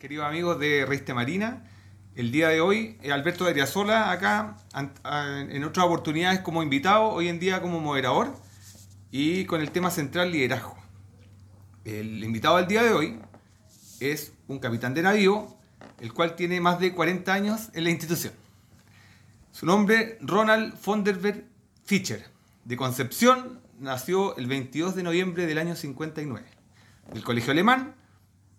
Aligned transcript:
queridos 0.00 0.24
amigos 0.24 0.58
de 0.58 0.86
Reiste 0.86 1.12
Marina. 1.12 1.62
El 2.14 2.32
día 2.32 2.48
de 2.48 2.62
hoy, 2.62 2.96
eh, 3.02 3.12
Alberto 3.12 3.44
de 3.44 3.50
Ariazola 3.50 4.10
acá, 4.10 4.56
en 4.72 5.62
otras 5.62 5.84
oportunidades 5.84 6.40
como 6.40 6.62
invitado, 6.62 7.10
hoy 7.10 7.28
en 7.28 7.38
día 7.38 7.60
como 7.60 7.80
moderador 7.80 8.34
y 9.10 9.44
con 9.44 9.60
el 9.60 9.70
tema 9.70 9.90
central 9.90 10.32
liderazgo. 10.32 10.74
El 11.84 12.24
invitado 12.24 12.56
del 12.56 12.66
día 12.66 12.82
de 12.82 12.94
hoy 12.94 13.20
es 14.00 14.32
un 14.48 14.58
capitán 14.58 14.94
de 14.94 15.02
navío, 15.02 15.54
el 16.00 16.14
cual 16.14 16.34
tiene 16.34 16.62
más 16.62 16.80
de 16.80 16.94
40 16.94 17.30
años 17.30 17.68
en 17.74 17.84
la 17.84 17.90
institución. 17.90 18.32
Su 19.52 19.66
nombre, 19.66 20.16
Ronald 20.22 20.78
Fonderberg 20.78 21.44
Fischer, 21.84 22.24
de 22.64 22.76
Concepción, 22.78 23.60
nació 23.78 24.34
el 24.38 24.46
22 24.46 24.94
de 24.94 25.02
noviembre 25.02 25.44
del 25.44 25.58
año 25.58 25.76
59. 25.76 26.46
Del 27.12 27.22
colegio 27.22 27.52
alemán, 27.52 27.99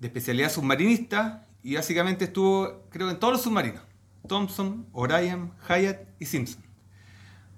de 0.02 0.08
especialidad 0.08 0.52
submarinista, 0.52 1.48
y 1.64 1.76
básicamente 1.76 2.26
estuvo, 2.26 2.88
creo, 2.90 3.10
en 3.12 3.20
todos 3.20 3.34
los 3.34 3.44
submarinos. 3.44 3.84
Thompson, 4.28 4.88
Orion, 4.94 5.54
Hyatt 5.70 6.08
y 6.20 6.26
Simpson. 6.26 6.64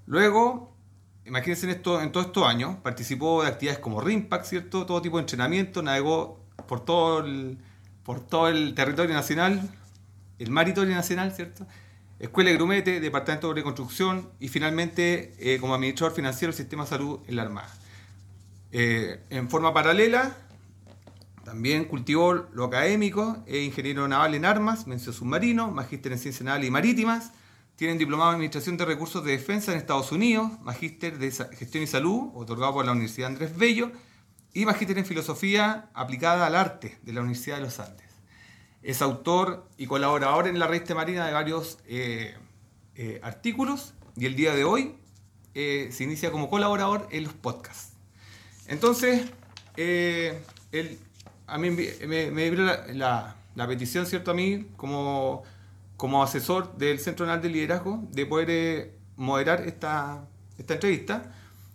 Luego, 0.05 0.75
imagínense 1.25 1.65
en, 1.65 1.71
esto, 1.71 2.01
en 2.01 2.11
todos 2.11 2.27
estos 2.27 2.45
años, 2.45 2.75
participó 2.83 3.43
de 3.43 3.49
actividades 3.49 3.79
como 3.79 4.01
RIMPAC, 4.01 4.43
¿cierto? 4.43 4.85
Todo 4.85 5.01
tipo 5.01 5.17
de 5.17 5.21
entrenamiento, 5.21 5.81
navegó 5.81 6.43
por 6.67 6.83
todo 6.83 7.25
el, 7.25 7.57
por 8.03 8.19
todo 8.19 8.49
el 8.49 8.75
territorio 8.75 9.13
nacional, 9.13 9.69
el 10.37 10.51
maritorio 10.51 10.93
nacional, 10.93 11.31
¿cierto? 11.31 11.65
Escuela 12.19 12.49
de 12.49 12.57
Grumete, 12.57 12.99
Departamento 12.99 13.49
de 13.49 13.55
Reconstrucción 13.55 14.29
y 14.41 14.49
finalmente 14.49 15.33
eh, 15.39 15.59
como 15.59 15.75
administrador 15.75 16.13
financiero 16.13 16.51
del 16.51 16.57
Sistema 16.57 16.83
de 16.83 16.89
Salud 16.89 17.21
en 17.25 17.37
la 17.37 17.43
Armada. 17.43 17.73
Eh, 18.73 19.21
en 19.29 19.49
forma 19.49 19.73
paralela, 19.73 20.35
también 21.43 21.85
cultivó 21.85 22.33
lo 22.33 22.65
académico, 22.65 23.43
es 23.45 23.65
ingeniero 23.65 24.07
naval 24.07 24.33
en 24.35 24.45
armas, 24.45 24.87
mención 24.87 25.13
submarino, 25.13 25.71
magíster 25.71 26.11
en 26.11 26.19
ciencias 26.19 26.43
navales 26.43 26.67
y 26.67 26.71
marítimas, 26.71 27.31
tiene 27.75 27.97
diplomado 27.97 28.31
en 28.31 28.35
Administración 28.35 28.77
de 28.77 28.85
Recursos 28.85 29.23
de 29.25 29.31
Defensa 29.31 29.71
en 29.71 29.77
Estados 29.77 30.11
Unidos, 30.11 30.51
magíster 30.61 31.17
de 31.17 31.31
Gestión 31.31 31.83
y 31.83 31.87
Salud, 31.87 32.29
otorgado 32.35 32.73
por 32.73 32.85
la 32.85 32.91
Universidad 32.91 33.29
Andrés 33.29 33.57
Bello, 33.57 33.91
y 34.53 34.65
magíster 34.65 34.97
en 34.97 35.05
Filosofía 35.05 35.89
aplicada 35.93 36.45
al 36.45 36.55
arte 36.55 36.99
de 37.01 37.13
la 37.13 37.21
Universidad 37.21 37.57
de 37.57 37.63
los 37.63 37.79
Andes. 37.79 38.07
Es 38.83 39.01
autor 39.01 39.67
y 39.77 39.87
colaborador 39.87 40.47
en 40.47 40.59
la 40.59 40.67
revista 40.67 40.93
Marina 40.93 41.25
de 41.25 41.33
varios 41.33 41.79
eh, 41.87 42.35
eh, 42.95 43.19
artículos 43.23 43.93
y 44.15 44.25
el 44.25 44.35
día 44.35 44.53
de 44.53 44.63
hoy 44.63 44.95
eh, 45.55 45.89
se 45.91 46.03
inicia 46.03 46.31
como 46.31 46.49
colaborador 46.49 47.07
en 47.11 47.23
los 47.23 47.33
podcasts. 47.33 47.93
Entonces, 48.67 49.31
él, 49.75 50.99
a 51.47 51.57
mí 51.57 51.69
me, 51.69 52.31
me, 52.31 52.51
la, 52.51 53.35
la, 53.55 53.67
petición, 53.67 54.05
¿cierto? 54.05 54.31
A 54.31 54.33
mí, 54.33 54.67
como, 54.77 55.43
como 55.97 56.23
asesor 56.23 56.77
del 56.77 56.99
Centro 56.99 57.25
Nacional 57.25 57.43
de 57.43 57.49
Liderazgo, 57.49 58.03
de 58.11 58.25
poder 58.25 58.93
moderar 59.15 59.61
esta, 59.67 60.27
esta 60.57 60.73
entrevista 60.73 61.31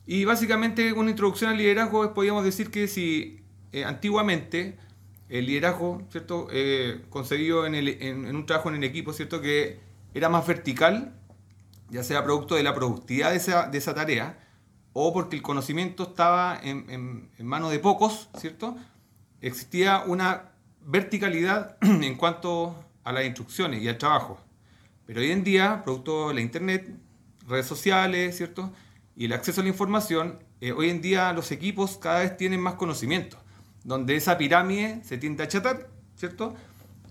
y 0.07 0.25
básicamente 0.25 0.93
una 0.95 1.11
introducción 1.11 1.51
al 1.51 1.59
liderazgo, 1.59 2.15
podríamos 2.15 2.43
decir 2.43 2.71
que 2.71 2.89
si 2.89 3.43
eh, 3.73 3.85
antiguamente 3.85 4.79
el 5.29 5.45
liderazgo, 5.45 6.03
¿cierto? 6.11 6.49
Eh, 6.51 7.05
conseguido 7.11 7.67
en, 7.67 8.35
un 8.35 8.47
trabajo 8.47 8.71
en 8.71 8.77
el 8.77 8.85
equipo, 8.85 9.13
¿cierto? 9.13 9.43
Que 9.43 9.81
era 10.15 10.31
más 10.31 10.47
vertical, 10.47 11.15
ya 11.91 12.03
sea 12.03 12.25
producto 12.25 12.55
de 12.55 12.63
la 12.63 12.75
productividad 12.75 13.33
de 13.33 13.79
esa, 13.79 13.95
tarea, 13.95 14.39
o 14.95 15.13
porque 15.13 15.37
el 15.37 15.43
conocimiento 15.43 16.05
estaba 16.05 16.59
en, 16.63 17.29
en 17.37 17.47
manos 17.47 17.71
de 17.71 17.79
pocos, 17.79 18.31
¿cierto? 18.39 18.77
Existía 19.41 20.03
una 20.07 20.51
verticalidad 20.85 21.77
en 21.83 22.15
cuanto 22.17 22.85
a 23.05 23.13
las 23.13 23.25
instrucciones 23.25 23.83
y 23.83 23.89
al 23.89 23.99
trabajo. 23.99 24.41
Pero 25.07 25.21
hoy 25.21 25.31
en 25.31 25.45
día, 25.45 25.83
producto 25.85 26.29
de 26.29 26.35
la 26.35 26.41
internet, 26.41 26.91
redes 27.47 27.67
sociales, 27.67 28.37
¿cierto? 28.37 28.73
y 29.19 29.25
el 29.25 29.33
acceso 29.33 29.61
a 29.61 29.65
la 29.65 29.71
información, 29.71 30.39
eh, 30.61 30.71
hoy 30.71 30.91
en 30.91 31.03
día 31.03 31.33
los 31.33 31.51
equipos 31.51 31.99
cada 31.99 32.21
vez 32.21 32.37
tienen 32.37 32.61
más 32.61 32.75
conocimiento, 32.75 33.37
donde 33.83 34.15
esa 34.15 34.39
pirámide 34.39 35.01
se 35.03 35.19
tiende 35.19 35.43
a 35.43 35.47
achatar, 35.47 35.89
¿cierto? 36.15 36.55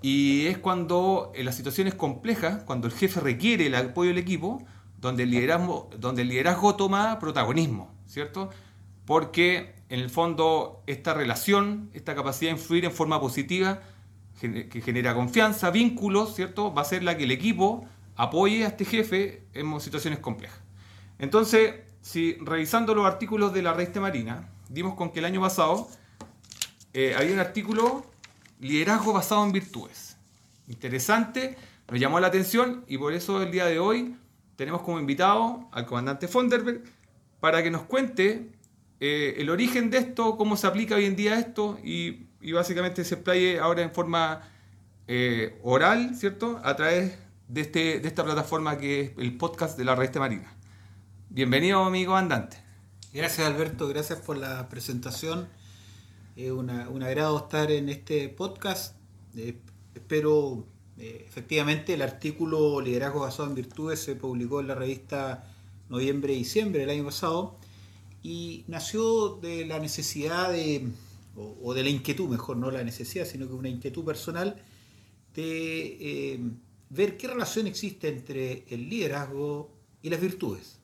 Y 0.01 0.45
es 0.45 0.57
cuando 0.57 1.33
en 1.35 1.43
las 1.43 1.55
situaciones 1.55 1.95
complejas, 1.95 2.63
cuando 2.63 2.87
el 2.87 2.93
jefe 2.93 3.19
requiere 3.19 3.67
el 3.67 3.75
apoyo 3.75 4.11
del 4.11 4.19
equipo, 4.19 4.65
donde 4.97 5.23
el 5.23 5.31
liderazgo, 5.31 5.89
donde 5.99 6.21
el 6.21 6.29
liderazgo 6.29 6.77
toma 6.77 7.19
protagonismo, 7.19 7.93
¿cierto? 8.05 8.51
Porque 9.05 9.75
en 9.89 9.99
el 9.99 10.09
fondo 10.09 10.83
esta 10.87 11.13
relación, 11.13 11.89
esta 11.93 12.15
capacidad 12.15 12.51
de 12.51 12.57
influir 12.57 12.85
en 12.85 12.91
forma 12.91 13.19
positiva, 13.19 13.81
que 14.39 14.81
genera 14.85 15.15
confianza, 15.15 15.71
vínculos, 15.71 16.35
¿cierto? 16.35 16.71
Va 16.73 16.83
a 16.83 16.85
ser 16.85 17.03
la 17.03 17.17
que 17.17 17.23
el 17.23 17.31
equipo 17.31 17.87
apoye 18.15 18.65
a 18.65 18.67
este 18.67 18.85
jefe 18.85 19.43
en 19.53 19.79
situaciones 19.79 20.19
complejas. 20.19 20.59
Entonces, 21.19 21.73
si 22.01 22.33
revisando 22.41 22.93
los 22.93 23.05
artículos 23.05 23.53
de 23.53 23.61
la 23.61 23.73
revista 23.73 23.99
Marina, 23.99 24.49
dimos 24.69 24.95
con 24.95 25.11
que 25.11 25.19
el 25.19 25.25
año 25.25 25.41
pasado 25.41 25.87
eh, 26.93 27.15
había 27.17 27.33
un 27.33 27.39
artículo 27.39 28.05
Liderazgo 28.59 29.13
basado 29.13 29.43
en 29.45 29.51
virtudes. 29.51 30.17
Interesante, 30.67 31.57
nos 31.89 31.99
llamó 31.99 32.19
la 32.19 32.27
atención 32.27 32.83
y 32.87 32.97
por 32.97 33.13
eso 33.13 33.41
el 33.41 33.51
día 33.51 33.65
de 33.65 33.79
hoy 33.79 34.15
tenemos 34.55 34.81
como 34.81 34.99
invitado 34.99 35.69
al 35.71 35.85
comandante 35.85 36.27
Fonderberg 36.27 36.83
para 37.39 37.61
que 37.61 37.69
nos 37.69 37.83
cuente 37.83 38.49
eh, 38.99 39.35
el 39.37 39.49
origen 39.49 39.89
de 39.89 39.99
esto, 39.99 40.37
cómo 40.37 40.57
se 40.57 40.67
aplica 40.67 40.95
hoy 40.95 41.05
en 41.05 41.15
día 41.15 41.37
esto 41.39 41.79
y, 41.83 42.25
básicamente 42.53 43.03
se 43.03 43.15
explaye 43.15 43.59
ahora 43.59 43.81
en 43.81 43.91
forma 43.91 44.41
eh, 45.07 45.59
oral, 45.63 46.15
¿cierto? 46.15 46.61
A 46.63 46.75
través 46.75 47.17
de, 47.47 47.61
este, 47.61 47.99
de 47.99 48.07
esta 48.07 48.23
plataforma 48.23 48.77
que 48.77 49.01
es 49.01 49.11
el 49.17 49.37
podcast 49.37 49.77
de 49.77 49.83
la 49.83 49.95
revista 49.95 50.19
Marina. 50.19 50.53
Bienvenido, 51.29 51.83
amigo 51.83 52.15
andante. 52.15 52.57
Gracias, 53.13 53.45
Alberto. 53.45 53.87
Gracias 53.87 54.19
por 54.19 54.37
la 54.37 54.69
presentación. 54.69 55.47
Es 56.35 56.51
un 56.51 56.69
agrado 56.69 57.37
estar 57.37 57.71
en 57.71 57.89
este 57.89 58.29
podcast. 58.29 58.95
Eh, 59.35 59.57
espero, 59.95 60.65
eh, 60.97 61.25
efectivamente, 61.27 61.95
el 61.95 62.01
artículo 62.01 62.79
Liderazgo 62.79 63.21
basado 63.21 63.49
en 63.49 63.55
virtudes 63.55 63.99
se 63.99 64.15
publicó 64.15 64.61
en 64.61 64.67
la 64.67 64.75
revista 64.75 65.45
noviembre-diciembre 65.89 66.81
del 66.81 66.91
año 66.91 67.05
pasado 67.05 67.57
y 68.27 68.65
nació 68.67 69.39
de 69.41 69.65
la 69.65 69.79
necesidad 69.79 70.51
de, 70.51 70.85
o, 71.37 71.73
de 71.73 71.81
la 71.81 71.89
inquietud, 71.89 72.27
mejor 72.27 72.57
no 72.57 72.69
la 72.69 72.83
necesidad, 72.83 73.25
sino 73.25 73.47
que 73.47 73.53
una 73.53 73.69
inquietud 73.69 74.03
personal 74.03 74.61
de 75.33 75.97
eh, 76.33 76.39
ver 76.89 77.15
qué 77.15 77.29
relación 77.29 77.67
existe 77.67 78.09
entre 78.09 78.65
el 78.67 78.89
liderazgo 78.89 79.71
y 80.01 80.09
las 80.09 80.19
virtudes. 80.19 80.79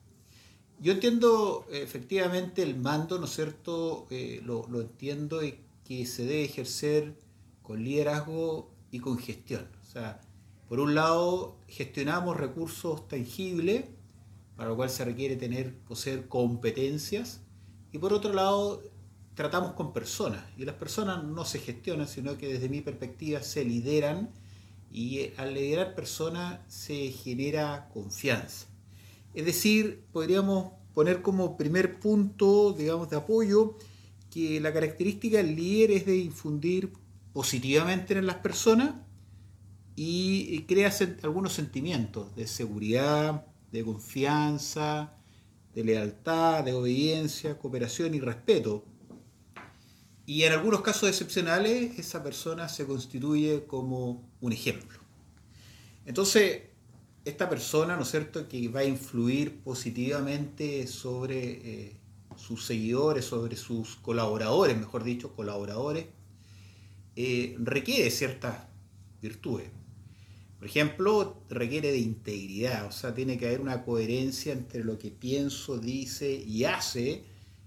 Yo 0.80 0.92
entiendo 0.92 1.66
efectivamente 1.70 2.62
el 2.62 2.76
mando, 2.76 3.18
¿no 3.18 3.26
es 3.26 3.34
cierto? 3.34 4.06
Eh, 4.08 4.40
lo, 4.42 4.66
entiendo 4.80 5.44
y 5.44 5.58
que 5.86 6.06
se 6.06 6.22
debe 6.22 6.44
ejercer 6.44 7.14
con 7.62 7.84
liderazgo 7.84 8.70
y 8.90 9.00
con 9.00 9.18
gestión. 9.18 9.68
O 9.82 9.84
sea, 9.84 10.18
por 10.66 10.80
un 10.80 10.94
lado, 10.94 11.58
gestionamos 11.68 12.38
recursos 12.38 13.06
tangibles, 13.06 13.84
para 14.56 14.68
lo 14.68 14.76
cual 14.76 14.90
se 14.90 15.04
requiere 15.04 15.36
tener, 15.36 15.76
poseer 15.80 16.28
competencias, 16.28 17.40
y 17.92 17.98
por 17.98 18.12
otro 18.12 18.32
lado, 18.32 18.82
tratamos 19.34 19.72
con 19.72 19.92
personas, 19.92 20.44
y 20.56 20.64
las 20.64 20.76
personas 20.76 21.24
no 21.24 21.44
se 21.44 21.58
gestionan, 21.58 22.08
sino 22.08 22.38
que 22.38 22.52
desde 22.52 22.68
mi 22.68 22.80
perspectiva 22.80 23.42
se 23.42 23.64
lideran, 23.64 24.30
y 24.90 25.18
eh, 25.18 25.34
al 25.36 25.54
liderar 25.54 25.94
personas 25.94 26.60
se 26.68 27.10
genera 27.10 27.88
confianza. 27.92 28.66
Es 29.32 29.44
decir, 29.44 30.04
podríamos 30.12 30.72
poner 30.94 31.22
como 31.22 31.56
primer 31.56 31.98
punto, 31.98 32.72
digamos, 32.72 33.10
de 33.10 33.16
apoyo 33.16 33.76
que 34.30 34.60
la 34.60 34.72
característica 34.72 35.38
del 35.38 35.56
líder 35.56 35.90
es 35.90 36.06
de 36.06 36.16
infundir 36.16 36.92
positivamente 37.32 38.16
en 38.16 38.26
las 38.26 38.36
personas 38.36 38.94
y 39.96 40.62
crea 40.62 40.92
algunos 41.22 41.52
sentimientos 41.52 42.34
de 42.34 42.46
seguridad, 42.48 43.46
de 43.74 43.84
confianza, 43.84 45.12
de 45.74 45.84
lealtad, 45.84 46.64
de 46.64 46.72
obediencia, 46.72 47.58
cooperación 47.58 48.14
y 48.14 48.20
respeto. 48.20 48.84
Y 50.26 50.44
en 50.44 50.52
algunos 50.52 50.80
casos 50.80 51.08
excepcionales 51.08 51.98
esa 51.98 52.22
persona 52.22 52.68
se 52.68 52.86
constituye 52.86 53.64
como 53.66 54.30
un 54.40 54.52
ejemplo. 54.52 54.98
Entonces, 56.06 56.62
esta 57.24 57.48
persona, 57.48 57.96
¿no 57.96 58.02
es 58.02 58.10
cierto?, 58.10 58.48
que 58.48 58.68
va 58.68 58.80
a 58.80 58.84
influir 58.84 59.60
positivamente 59.62 60.86
sobre 60.86 61.38
eh, 61.38 61.96
sus 62.36 62.64
seguidores, 62.64 63.24
sobre 63.24 63.56
sus 63.56 63.96
colaboradores, 63.96 64.78
mejor 64.78 65.02
dicho, 65.02 65.34
colaboradores, 65.34 66.06
eh, 67.16 67.56
requiere 67.58 68.10
ciertas 68.10 68.68
virtudes. 69.20 69.68
Por 70.64 70.70
ejemplo, 70.70 71.42
requiere 71.50 71.92
de 71.92 71.98
integridad, 71.98 72.86
o 72.86 72.90
sea, 72.90 73.14
tiene 73.14 73.36
que 73.36 73.48
haber 73.48 73.60
una 73.60 73.84
coherencia 73.84 74.54
entre 74.54 74.82
lo 74.82 74.98
que 74.98 75.10
pienso, 75.10 75.76
dice 75.76 76.32
y 76.32 76.64
hace. 76.64 77.22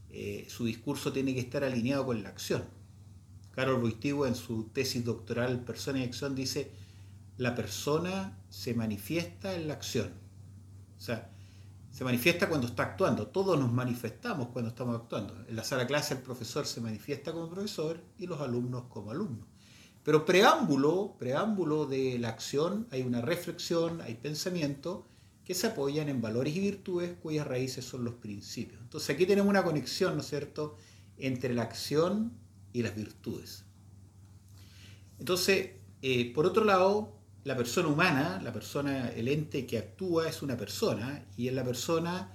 Eh, 0.10 0.48
su 0.50 0.66
discurso 0.66 1.14
tiene 1.14 1.36
que 1.36 1.42
estar 1.42 1.64
alineado 1.64 2.08
con 2.08 2.24
la 2.24 2.30
acción. 2.30 2.64
Carol 3.52 3.80
Boistigo 3.82 4.26
en 4.26 4.34
su 4.34 4.70
tesis 4.70 5.06
doctoral 5.06 5.64
Persona 5.64 6.00
y 6.00 6.06
Acción 6.06 6.34
dice, 6.34 6.72
la 7.38 7.54
persona 7.54 8.40
se 8.50 8.74
manifiesta 8.74 9.54
en 9.54 9.68
la 9.68 9.76
acción. 9.76 10.10
O 10.98 11.00
sea, 11.00 11.30
se 11.92 12.04
manifiesta 12.04 12.50
cuando 12.50 12.66
está 12.66 12.82
actuando. 12.82 13.28
Todos 13.28 13.60
nos 13.60 13.72
manifestamos 13.72 14.48
cuando 14.48 14.70
estamos 14.70 14.96
actuando. 14.96 15.36
En 15.48 15.56
la 15.56 15.64
sala 15.64 15.86
clase 15.86 16.16
el 16.16 16.22
profesor 16.22 16.66
se 16.66 16.82
manifiesta 16.82 17.32
como 17.32 17.48
profesor 17.48 18.02
y 18.18 18.26
los 18.26 18.42
alumnos 18.42 18.86
como 18.90 19.12
alumnos. 19.12 19.46
Pero 20.08 20.24
preámbulo, 20.24 21.18
preámbulo 21.20 21.86
de 21.86 22.18
la 22.18 22.30
acción, 22.30 22.88
hay 22.92 23.02
una 23.02 23.20
reflexión, 23.20 24.00
hay 24.00 24.16
pensamiento 24.16 25.06
que 25.44 25.54
se 25.54 25.68
apoyan 25.68 26.08
en 26.08 26.22
valores 26.22 26.56
y 26.56 26.62
virtudes 26.62 27.18
cuyas 27.22 27.46
raíces 27.46 27.84
son 27.84 28.06
los 28.06 28.14
principios. 28.14 28.80
Entonces 28.82 29.14
aquí 29.14 29.26
tenemos 29.26 29.50
una 29.50 29.66
conexión, 29.66 30.16
¿no 30.16 30.22
es 30.22 30.30
cierto?, 30.30 30.78
entre 31.18 31.54
la 31.54 31.64
acción 31.64 32.32
y 32.72 32.84
las 32.84 32.96
virtudes. 32.96 33.66
Entonces, 35.20 35.72
eh, 36.02 36.32
por 36.34 36.46
otro 36.46 36.64
lado, 36.64 37.20
la 37.44 37.58
persona 37.58 37.90
humana, 37.90 38.40
la 38.42 38.54
persona, 38.54 39.10
el 39.10 39.28
ente 39.28 39.66
que 39.66 39.78
actúa 39.78 40.30
es 40.30 40.42
una 40.42 40.56
persona 40.56 41.28
y 41.36 41.50
en 41.50 41.56
la 41.56 41.66
persona 41.66 42.34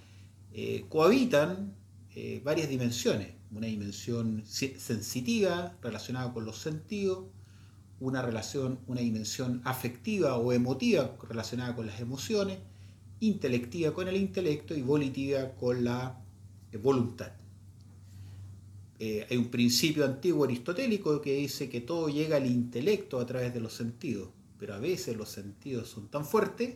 eh, 0.52 0.84
cohabitan 0.90 1.74
eh, 2.14 2.42
varias 2.44 2.68
dimensiones. 2.68 3.32
Una 3.50 3.68
dimensión 3.68 4.44
sensitiva 4.44 5.78
relacionada 5.80 6.34
con 6.34 6.44
los 6.44 6.58
sentidos, 6.58 7.28
una 8.02 8.20
relación, 8.20 8.80
una 8.88 9.00
dimensión 9.00 9.62
afectiva 9.64 10.36
o 10.36 10.52
emotiva 10.52 11.16
relacionada 11.28 11.76
con 11.76 11.86
las 11.86 12.00
emociones, 12.00 12.58
intelectiva 13.20 13.94
con 13.94 14.08
el 14.08 14.16
intelecto 14.16 14.74
y 14.74 14.82
volitiva 14.82 15.52
con 15.52 15.84
la 15.84 16.20
eh, 16.72 16.76
voluntad. 16.78 17.32
Eh, 18.98 19.26
hay 19.30 19.36
un 19.36 19.50
principio 19.50 20.04
antiguo 20.04 20.44
aristotélico 20.44 21.20
que 21.20 21.34
dice 21.34 21.68
que 21.68 21.80
todo 21.80 22.08
llega 22.08 22.36
al 22.36 22.46
intelecto 22.46 23.20
a 23.20 23.26
través 23.26 23.54
de 23.54 23.60
los 23.60 23.72
sentidos, 23.72 24.30
pero 24.58 24.74
a 24.74 24.78
veces 24.78 25.16
los 25.16 25.28
sentidos 25.28 25.88
son 25.88 26.08
tan 26.08 26.24
fuertes 26.24 26.74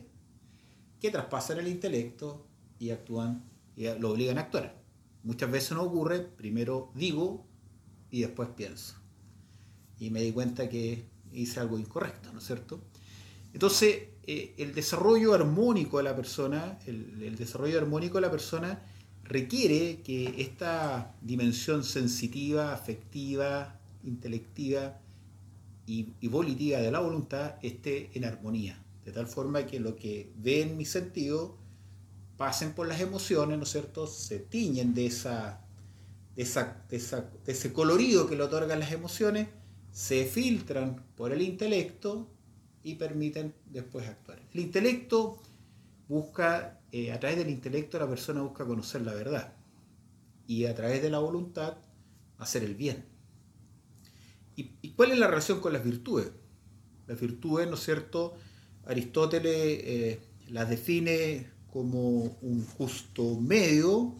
que 1.01 1.11
traspasan 1.11 1.59
el 1.59 1.67
intelecto 1.67 2.47
y 2.79 2.91
actúan 2.91 3.43
y 3.75 3.85
lo 3.99 4.11
obligan 4.11 4.37
a 4.37 4.41
actuar. 4.41 4.81
Muchas 5.23 5.51
veces 5.51 5.71
no 5.73 5.83
ocurre, 5.83 6.19
primero 6.19 6.91
digo 6.95 7.45
y 8.11 8.21
después 8.21 8.49
pienso. 8.55 8.95
Y 9.99 10.09
me 10.09 10.21
di 10.21 10.31
cuenta 10.31 10.69
que 10.69 11.16
hice 11.33 11.59
algo 11.59 11.77
incorrecto, 11.77 12.31
¿no 12.31 12.39
es 12.39 12.45
cierto? 12.45 12.79
Entonces, 13.53 14.09
eh, 14.29 14.53
el 14.57 14.75
desarrollo 14.75 15.33
armónico 15.33 15.97
de 15.97 16.03
la 16.03 16.15
persona, 16.15 16.77
el, 16.85 17.35
desarrollo 17.37 17.79
armónico 17.79 18.15
de 18.15 18.21
la 18.21 18.31
persona 18.31 18.81
requiere 19.23 20.01
que 20.01 20.35
esta 20.41 21.15
dimensión 21.21 21.83
sensitiva, 21.83 22.73
afectiva, 22.73 23.79
intelectiva 24.03 24.99
y, 25.85 26.27
volitiva 26.27 26.79
de 26.79 26.91
la 26.91 26.99
voluntad 26.99 27.55
esté 27.61 28.11
en 28.13 28.25
armonía, 28.25 28.83
de 29.05 29.11
tal 29.11 29.27
forma 29.27 29.65
que 29.65 29.79
lo 29.79 29.95
que 29.95 30.31
ve 30.35 30.61
en 30.61 30.77
mi 30.77 30.85
sentido 30.85 31.57
pasen 32.35 32.73
por 32.73 32.87
las 32.87 32.99
emociones, 32.99 33.57
¿no 33.57 33.63
es 33.63 33.71
cierto? 33.71 34.07
Se 34.07 34.39
tiñen 34.39 34.93
de, 34.93 35.05
esa, 35.05 35.61
de, 36.35 36.43
esa, 36.43 36.83
de 36.89 37.51
ese 37.51 37.73
colorido 37.73 38.27
que 38.27 38.35
le 38.35 38.43
otorgan 38.43 38.79
las 38.79 38.91
emociones 38.91 39.47
se 39.97 40.25
filtran 40.25 41.03
por 41.15 41.31
el 41.31 41.41
intelecto 41.41 42.27
y 42.83 42.93
permiten 42.93 43.55
después 43.65 44.07
actuar. 44.07 44.39
El 44.53 44.59
intelecto 44.59 45.41
busca, 46.07 46.81
eh, 46.91 47.11
a 47.11 47.19
través 47.19 47.39
del 47.39 47.49
intelecto 47.49 47.97
la 47.97 48.07
persona 48.07 48.43
busca 48.43 48.63
conocer 48.63 49.01
la 49.01 49.15
verdad 49.15 49.55
y 50.45 50.65
a 50.65 50.75
través 50.75 51.01
de 51.01 51.09
la 51.09 51.17
voluntad 51.17 51.77
hacer 52.37 52.63
el 52.63 52.75
bien. 52.75 53.05
¿Y, 54.55 54.91
cuál 54.91 55.13
es 55.13 55.17
la 55.17 55.25
relación 55.25 55.61
con 55.61 55.73
las 55.73 55.83
virtudes? 55.83 56.29
Las 57.07 57.19
virtudes, 57.19 57.67
¿no 57.67 57.73
es 57.73 57.83
cierto? 57.83 58.35
Aristóteles 58.85 59.55
eh, 59.55 60.19
las 60.49 60.69
define 60.69 61.49
como 61.73 62.37
un 62.43 62.63
justo 62.77 63.39
medio, 63.39 64.13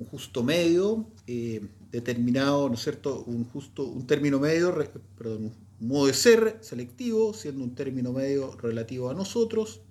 un 0.00 0.06
justo 0.06 0.42
medio 0.42 1.06
eh, 1.26 1.60
determinado, 1.92 2.68
¿no 2.68 2.74
es 2.74 2.82
cierto?, 2.82 3.22
un 3.26 3.44
justo, 3.44 3.84
un 3.84 4.06
término 4.06 4.40
medio, 4.40 4.74
perdón, 5.16 5.52
un 5.80 5.88
modo 5.88 6.06
de 6.06 6.14
ser 6.14 6.58
selectivo, 6.62 7.34
siendo 7.34 7.62
un 7.62 7.74
término 7.74 8.12
medio 8.12 8.56
relativo 8.56 9.10
a 9.10 9.14
nosotros, 9.14 9.82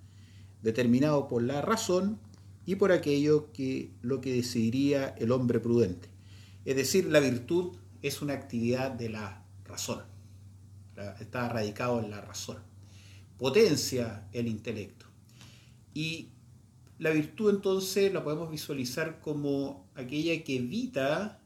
determinado 0.64 1.28
por 1.28 1.44
la 1.44 1.62
razón 1.62 2.20
y 2.66 2.76
por 2.76 2.92
aquello 2.92 3.52
que 3.54 3.92
lo 4.02 4.20
que 4.20 4.34
decidiría 4.34 5.10
el 5.20 5.32
hombre 5.32 5.60
prudente. 5.60 6.10
Es 6.66 6.76
decir, 6.76 7.06
la 7.06 7.20
virtud 7.20 7.78
es 8.02 8.22
una 8.22 8.34
actividad 8.34 8.92
de 8.92 9.10
la 9.10 9.46
razón, 9.64 10.02
está 11.20 11.50
radicado 11.50 12.00
en 12.00 12.10
la 12.10 12.22
razón, 12.22 12.58
potencia 13.38 14.28
el 14.34 14.48
intelecto. 14.48 15.06
Y 15.94 16.30
la 17.00 17.12
virtud 17.12 17.50
entonces 17.50 18.14
la 18.14 18.24
podemos 18.24 18.52
visualizar 18.52 19.22
como 19.22 19.90
aquella 19.96 20.44
que 20.44 20.58
evita 20.58 21.42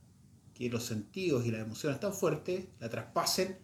que 0.56 0.70
los 0.70 0.84
sentidos 0.84 1.46
y 1.46 1.52
las 1.52 1.62
emociones 1.62 2.00
tan 2.00 2.14
fuertes 2.14 2.66
la 2.80 2.90
traspasen 2.90 3.58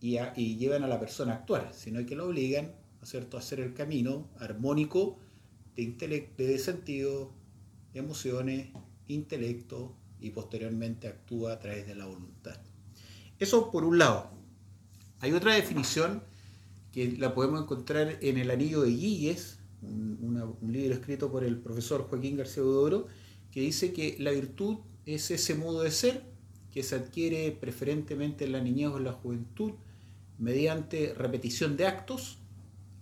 y, 0.00 0.56
lleven 0.56 0.82
a 0.82 0.88
la 0.88 0.98
persona 0.98 1.32
a 1.32 1.36
actuar, 1.36 1.72
sino 1.72 2.04
que 2.04 2.16
lo 2.16 2.26
obligan 2.26 2.66
¿no 3.00 3.36
a 3.36 3.38
hacer 3.38 3.60
el 3.60 3.72
camino 3.72 4.28
armónico 4.38 5.18
de, 5.76 5.82
intelecto, 5.82 6.42
de 6.42 6.58
sentido, 6.58 7.32
emociones, 7.94 8.70
intelecto 9.06 9.96
y 10.20 10.30
posteriormente 10.30 11.06
actúa 11.06 11.52
a 11.52 11.58
través 11.60 11.86
de 11.86 11.94
la 11.94 12.06
voluntad. 12.06 12.56
Eso 13.38 13.70
por 13.70 13.84
un 13.84 13.98
lado. 13.98 14.30
Hay 15.20 15.32
otra 15.32 15.54
definición 15.54 16.22
que 16.92 17.16
la 17.16 17.34
podemos 17.34 17.62
encontrar 17.62 18.18
en 18.20 18.38
el 18.38 18.50
Anillo 18.50 18.82
de 18.82 18.90
Guilles, 18.90 19.61
un, 19.82 20.72
libro 20.72 20.94
escrito 20.94 21.30
por 21.30 21.44
el 21.44 21.58
profesor 21.58 22.06
Joaquín 22.08 22.36
García 22.36 22.62
Udoro, 22.62 23.06
que 23.50 23.60
dice 23.60 23.92
que 23.92 24.16
la 24.18 24.30
virtud 24.30 24.78
es 25.04 25.30
ese 25.30 25.54
modo 25.54 25.82
de 25.82 25.90
ser 25.90 26.24
que 26.70 26.82
se 26.82 26.94
adquiere 26.94 27.50
preferentemente 27.52 28.44
en 28.44 28.52
la 28.52 28.60
niñez 28.60 28.88
o 28.88 28.98
en 28.98 29.04
la 29.04 29.12
juventud 29.12 29.72
mediante 30.38 31.12
repetición 31.14 31.76
de 31.76 31.86
actos, 31.86 32.38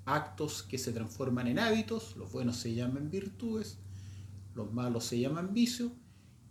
actos 0.05 0.63
que 0.63 0.79
se 0.79 0.93
transforman 0.93 1.47
en 1.47 1.59
hábitos, 1.59 2.17
los 2.17 2.33
buenos 2.33 2.57
se 2.57 2.75
llaman 2.75 3.11
virtudes, 3.11 3.79
los 4.55 4.73
malos 4.73 5.05
se 5.05 5.21
llaman 5.21 5.55
vicios, 5.55 5.93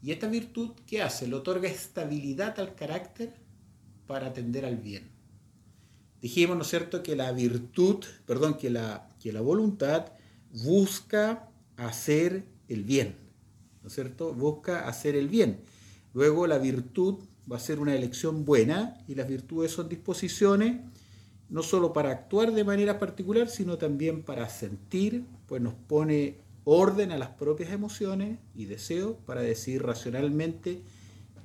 y 0.01 0.11
esta 0.11 0.27
virtud, 0.27 0.71
¿qué 0.87 1.01
hace? 1.01 1.27
Le 1.27 1.35
otorga 1.35 1.67
estabilidad 1.67 2.57
al 2.59 2.73
carácter 2.73 3.35
para 4.07 4.27
atender 4.27 4.65
al 4.65 4.77
bien. 4.77 5.11
Dijimos, 6.21 6.55
¿no 6.55 6.63
es 6.63 6.69
cierto?, 6.69 7.03
que 7.03 7.17
la 7.17 7.31
virtud, 7.33 8.03
perdón, 8.25 8.57
que 8.57 8.69
la, 8.69 9.09
que 9.19 9.33
la 9.33 9.41
voluntad 9.41 10.13
busca 10.51 11.50
hacer 11.77 12.46
el 12.68 12.84
bien. 12.84 13.15
¿no 13.82 13.88
es 13.88 13.94
cierto? 13.94 14.34
Busca 14.34 14.88
hacer 14.88 15.15
el 15.15 15.27
bien. 15.27 15.62
Luego 16.13 16.48
la 16.48 16.58
virtud 16.58 17.20
va 17.51 17.58
a 17.58 17.60
ser 17.60 17.79
una 17.79 17.96
elección 17.96 18.46
buena 18.46 18.98
y 19.08 19.15
las 19.15 19.27
virtudes 19.27 19.72
son 19.72 19.89
disposiciones 19.89 20.82
no 21.50 21.63
solo 21.63 21.94
para 21.94 22.12
actuar 22.12 22.53
de 22.53 22.63
manera 22.63 23.00
particular, 23.00 23.50
sino 23.50 23.79
también 23.79 24.22
para 24.22 24.48
sentir, 24.50 25.25
pues 25.48 25.62
nos 25.62 25.74
pone 25.74 26.41
orden 26.63 27.12
a 27.12 27.18
las 27.18 27.29
propias 27.29 27.72
emociones 27.72 28.38
y 28.53 28.65
deseos 28.65 29.15
para 29.25 29.41
decidir 29.41 29.82
racionalmente 29.84 30.84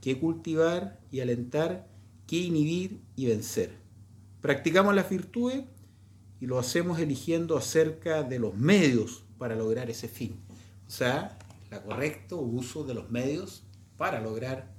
qué 0.02 0.20
cultivar 0.20 1.00
y 1.10 1.20
alentar, 1.20 1.88
qué 2.26 2.36
inhibir 2.36 3.00
y 3.16 3.26
vencer. 3.26 3.70
Practicamos 4.42 4.94
las 4.94 5.08
virtudes 5.08 5.64
y 6.44 6.46
lo 6.46 6.58
hacemos 6.58 6.98
eligiendo 6.98 7.56
acerca 7.56 8.22
de 8.22 8.38
los 8.38 8.54
medios 8.54 9.22
para 9.38 9.56
lograr 9.56 9.88
ese 9.88 10.08
fin. 10.08 10.36
O 10.86 10.90
sea, 10.90 11.38
correcto 11.86 12.38
uso 12.38 12.84
de 12.84 12.92
los 12.92 13.10
medios 13.10 13.62
para 13.96 14.20
lograr 14.20 14.70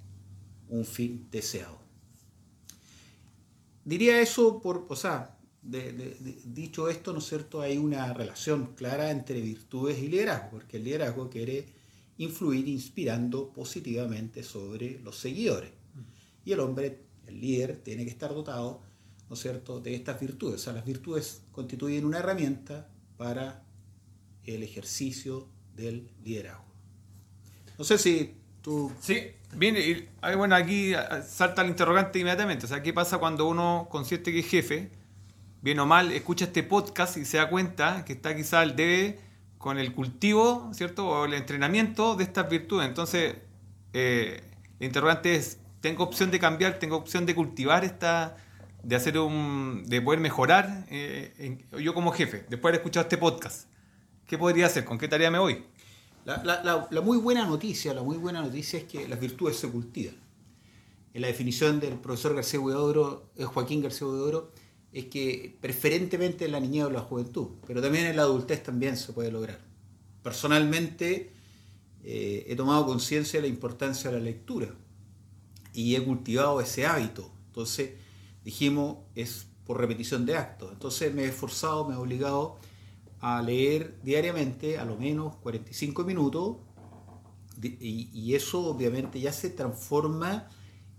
un 0.70 0.86
fin 0.86 1.28
deseado. 1.32 1.80
Diría 3.84 4.22
eso 4.22 4.62
por, 4.62 4.86
o 4.90 4.96
sea, 4.96 5.40
dicho 5.64 6.88
esto, 6.88 7.14
¿no 7.14 7.18
es 7.18 7.26
cierto? 7.26 7.62
Hay 7.62 7.80
una 7.80 8.14
relación 8.14 8.76
clara 8.76 9.10
entre 9.10 9.42
virtudes 9.42 9.98
y 9.98 10.08
liderazgo, 10.08 10.52
porque 10.52 10.78
el 10.78 10.84
liderazgo 10.84 11.32
quiere 11.32 11.66
influir 12.20 12.68
inspirando 12.68 13.52
positivamente 13.52 14.44
sobre 14.44 15.00
los 15.00 15.18
seguidores. 15.18 15.72
Y 16.46 16.52
el 16.52 16.60
hombre, 16.60 17.00
el 17.26 17.42
líder, 17.42 17.78
tiene 17.78 18.04
que 18.06 18.12
estar 18.12 18.36
dotado, 18.36 18.82
¿no 19.30 19.36
es 19.36 19.42
cierto?, 19.42 19.80
de 19.80 19.96
estas 19.96 20.20
virtudes. 20.20 20.62
O 20.62 20.64
sea, 20.64 20.74
las 20.74 20.86
virtudes 20.86 21.44
constituyen 21.52 22.06
una 22.06 22.20
herramienta 22.20 22.88
para 23.18 23.64
el 24.44 24.64
ejercicio 24.64 25.48
del 25.76 26.10
liderazgo. 26.24 26.66
No 27.78 27.84
sé 27.84 27.98
si 27.98 28.36
tú... 28.62 28.92
Sí, 29.00 29.20
bien, 29.54 29.76
y, 29.78 30.08
bueno, 30.36 30.56
aquí 30.56 30.94
salta 31.28 31.62
el 31.62 31.70
interrogante 31.70 32.20
inmediatamente. 32.20 32.66
O 32.66 32.70
sea, 32.70 32.82
¿qué 32.84 32.94
pasa 32.94 33.18
cuando 33.18 33.48
uno 33.48 33.88
consciente 33.90 34.32
que 34.32 34.40
es 34.40 34.48
jefe, 34.48 34.92
bien 35.62 35.80
o 35.80 35.86
mal, 35.86 36.12
escucha 36.12 36.46
este 36.46 36.64
podcast 36.64 37.18
y 37.18 37.26
se 37.26 37.38
da 37.38 37.50
cuenta 37.50 38.06
que 38.06 38.14
está 38.14 38.36
quizá 38.36 38.62
al 38.62 38.76
debe 38.76 39.20
con 39.58 39.80
el 39.80 39.94
cultivo, 39.94 40.70
¿cierto? 40.74 41.08
O 41.08 41.26
el 41.26 41.34
entrenamiento 41.34 42.16
de 42.16 42.24
estas 42.24 42.48
virtudes. 42.48 42.88
Entonces, 42.88 43.36
eh, 43.94 44.44
el 44.80 44.86
interrogante 44.86 45.36
es, 45.36 45.58
tengo 45.82 46.04
opción 46.04 46.30
de 46.30 46.40
cambiar, 46.40 46.78
tengo 46.80 46.98
opción 46.98 47.26
de 47.26 47.34
cultivar 47.34 47.84
esta, 47.84 48.38
de 48.86 48.96
hacer 48.96 49.18
un, 49.18 49.84
de 49.88 50.00
poder 50.00 50.20
mejorar 50.20 50.86
eh, 50.90 51.58
yo 51.80 51.96
como 51.96 52.12
jefe, 52.12 52.46
después 52.50 52.62
de 52.62 52.68
haber 52.68 52.76
escuchado 52.76 53.04
este 53.06 53.18
podcast. 53.18 53.68
¿Qué 54.28 54.38
podría 54.38 54.68
hacer? 54.68 54.86
¿Con 54.86 55.00
qué 55.00 55.08
tarea 55.08 55.32
me 55.32 55.40
voy? 55.40 55.66
La, 56.24 57.02
muy 57.04 57.18
buena 57.18 57.46
noticia, 57.46 57.96
la 57.96 58.04
muy 58.04 58.18
buena 58.18 58.42
noticia 58.44 58.78
es 58.78 58.86
que 58.86 59.08
las 59.08 59.20
virtudes 59.20 59.58
se 59.58 59.70
cultivan. 59.70 60.16
En 61.16 61.22
la 61.22 61.28
definición 61.28 61.80
del 61.80 61.96
profesor 61.96 62.36
García 62.36 62.60
Huidobro, 62.60 63.32
eh, 63.38 63.46
Joaquín 63.46 63.82
García 63.82 64.06
Huidobro, 64.06 64.52
es 64.92 65.06
que 65.06 65.58
preferentemente 65.62 66.46
en 66.46 66.52
la 66.52 66.60
niñez 66.60 66.86
o 66.86 66.90
la 66.92 67.02
juventud, 67.02 67.50
pero 67.66 67.82
también 67.82 68.06
en 68.06 68.16
la 68.16 68.22
adultez 68.22 68.62
también 68.62 68.98
se 68.98 69.14
puede 69.14 69.32
lograr. 69.32 69.60
Personalmente 70.22 71.32
eh, 72.04 72.46
he 72.48 72.56
tomado 72.56 72.86
conciencia 72.86 73.42
de 73.42 73.48
la 73.48 73.54
importancia 73.54 74.12
de 74.12 74.18
la 74.20 74.24
lectura 74.24 74.68
y 75.74 75.96
he 75.96 76.04
cultivado 76.04 76.62
ese 76.62 76.86
hábito. 76.86 77.32
Entonces 77.48 78.05
dijimos, 78.46 79.00
es 79.16 79.48
por 79.66 79.80
repetición 79.80 80.26
de 80.26 80.38
actos. 80.38 80.72
Entonces 80.72 81.14
me 81.14 81.24
he 81.24 81.28
esforzado, 81.28 81.86
me 81.86 81.96
he 81.96 81.98
obligado 81.98 82.58
a 83.20 83.42
leer 83.42 84.00
diariamente 84.04 84.78
a 84.78 84.86
lo 84.86 84.96
menos 84.96 85.36
45 85.38 86.04
minutos 86.06 86.58
y, 87.62 88.36
eso 88.36 88.68
obviamente 88.68 89.20
ya 89.20 89.32
se 89.32 89.50
transforma 89.50 90.50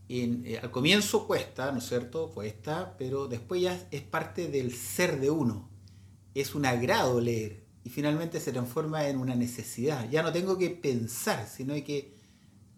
en, 0.08 0.42
eh, 0.46 0.58
al 0.58 0.70
comienzo 0.70 1.26
cuesta, 1.26 1.70
¿no 1.70 1.78
es 1.78 1.86
cierto? 1.86 2.30
Cuesta, 2.30 2.96
pero 2.98 3.28
después 3.28 3.62
ya 3.62 3.88
es 3.90 4.02
parte 4.02 4.48
del 4.48 4.74
ser 4.74 5.20
de 5.20 5.30
uno. 5.30 5.68
Es 6.34 6.54
un 6.54 6.66
agrado 6.66 7.20
leer 7.20 7.64
y 7.84 7.90
finalmente 7.90 8.40
se 8.40 8.52
transforma 8.52 9.06
en 9.06 9.18
una 9.18 9.36
necesidad. 9.36 10.10
Ya 10.10 10.22
no 10.22 10.32
tengo 10.32 10.58
que 10.58 10.70
pensar, 10.70 11.46
sino 11.46 11.74
que 11.84 12.16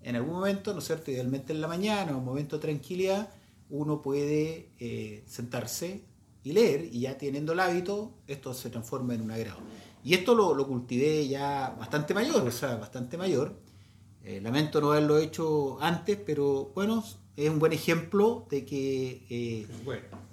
en 0.02 0.16
algún 0.16 0.34
momento, 0.34 0.72
¿no 0.72 0.80
es 0.80 0.86
cierto? 0.86 1.10
Idealmente 1.10 1.52
en 1.52 1.60
la 1.60 1.68
mañana, 1.68 2.16
un 2.16 2.24
momento 2.24 2.56
de 2.56 2.62
tranquilidad, 2.62 3.30
uno 3.70 4.02
puede 4.02 4.70
eh, 4.78 5.24
sentarse 5.26 6.04
y 6.44 6.52
leer, 6.52 6.88
y 6.92 7.00
ya 7.00 7.18
teniendo 7.18 7.52
el 7.52 7.60
hábito, 7.60 8.14
esto 8.26 8.54
se 8.54 8.70
transforma 8.70 9.14
en 9.14 9.22
un 9.22 9.30
agrado. 9.30 9.58
Y 10.04 10.14
esto 10.14 10.34
lo, 10.34 10.54
lo 10.54 10.66
cultivé 10.66 11.26
ya 11.28 11.76
bastante 11.78 12.14
mayor, 12.14 12.46
o 12.46 12.52
sea, 12.52 12.76
bastante 12.76 13.16
mayor. 13.16 13.54
Eh, 14.24 14.40
lamento 14.40 14.80
no 14.80 14.92
haberlo 14.92 15.18
hecho 15.18 15.78
antes, 15.80 16.18
pero 16.24 16.70
bueno, 16.74 17.04
es 17.36 17.48
un 17.48 17.58
buen 17.58 17.72
ejemplo 17.72 18.46
de 18.50 18.64
que 18.64 19.24
eh, 19.30 19.66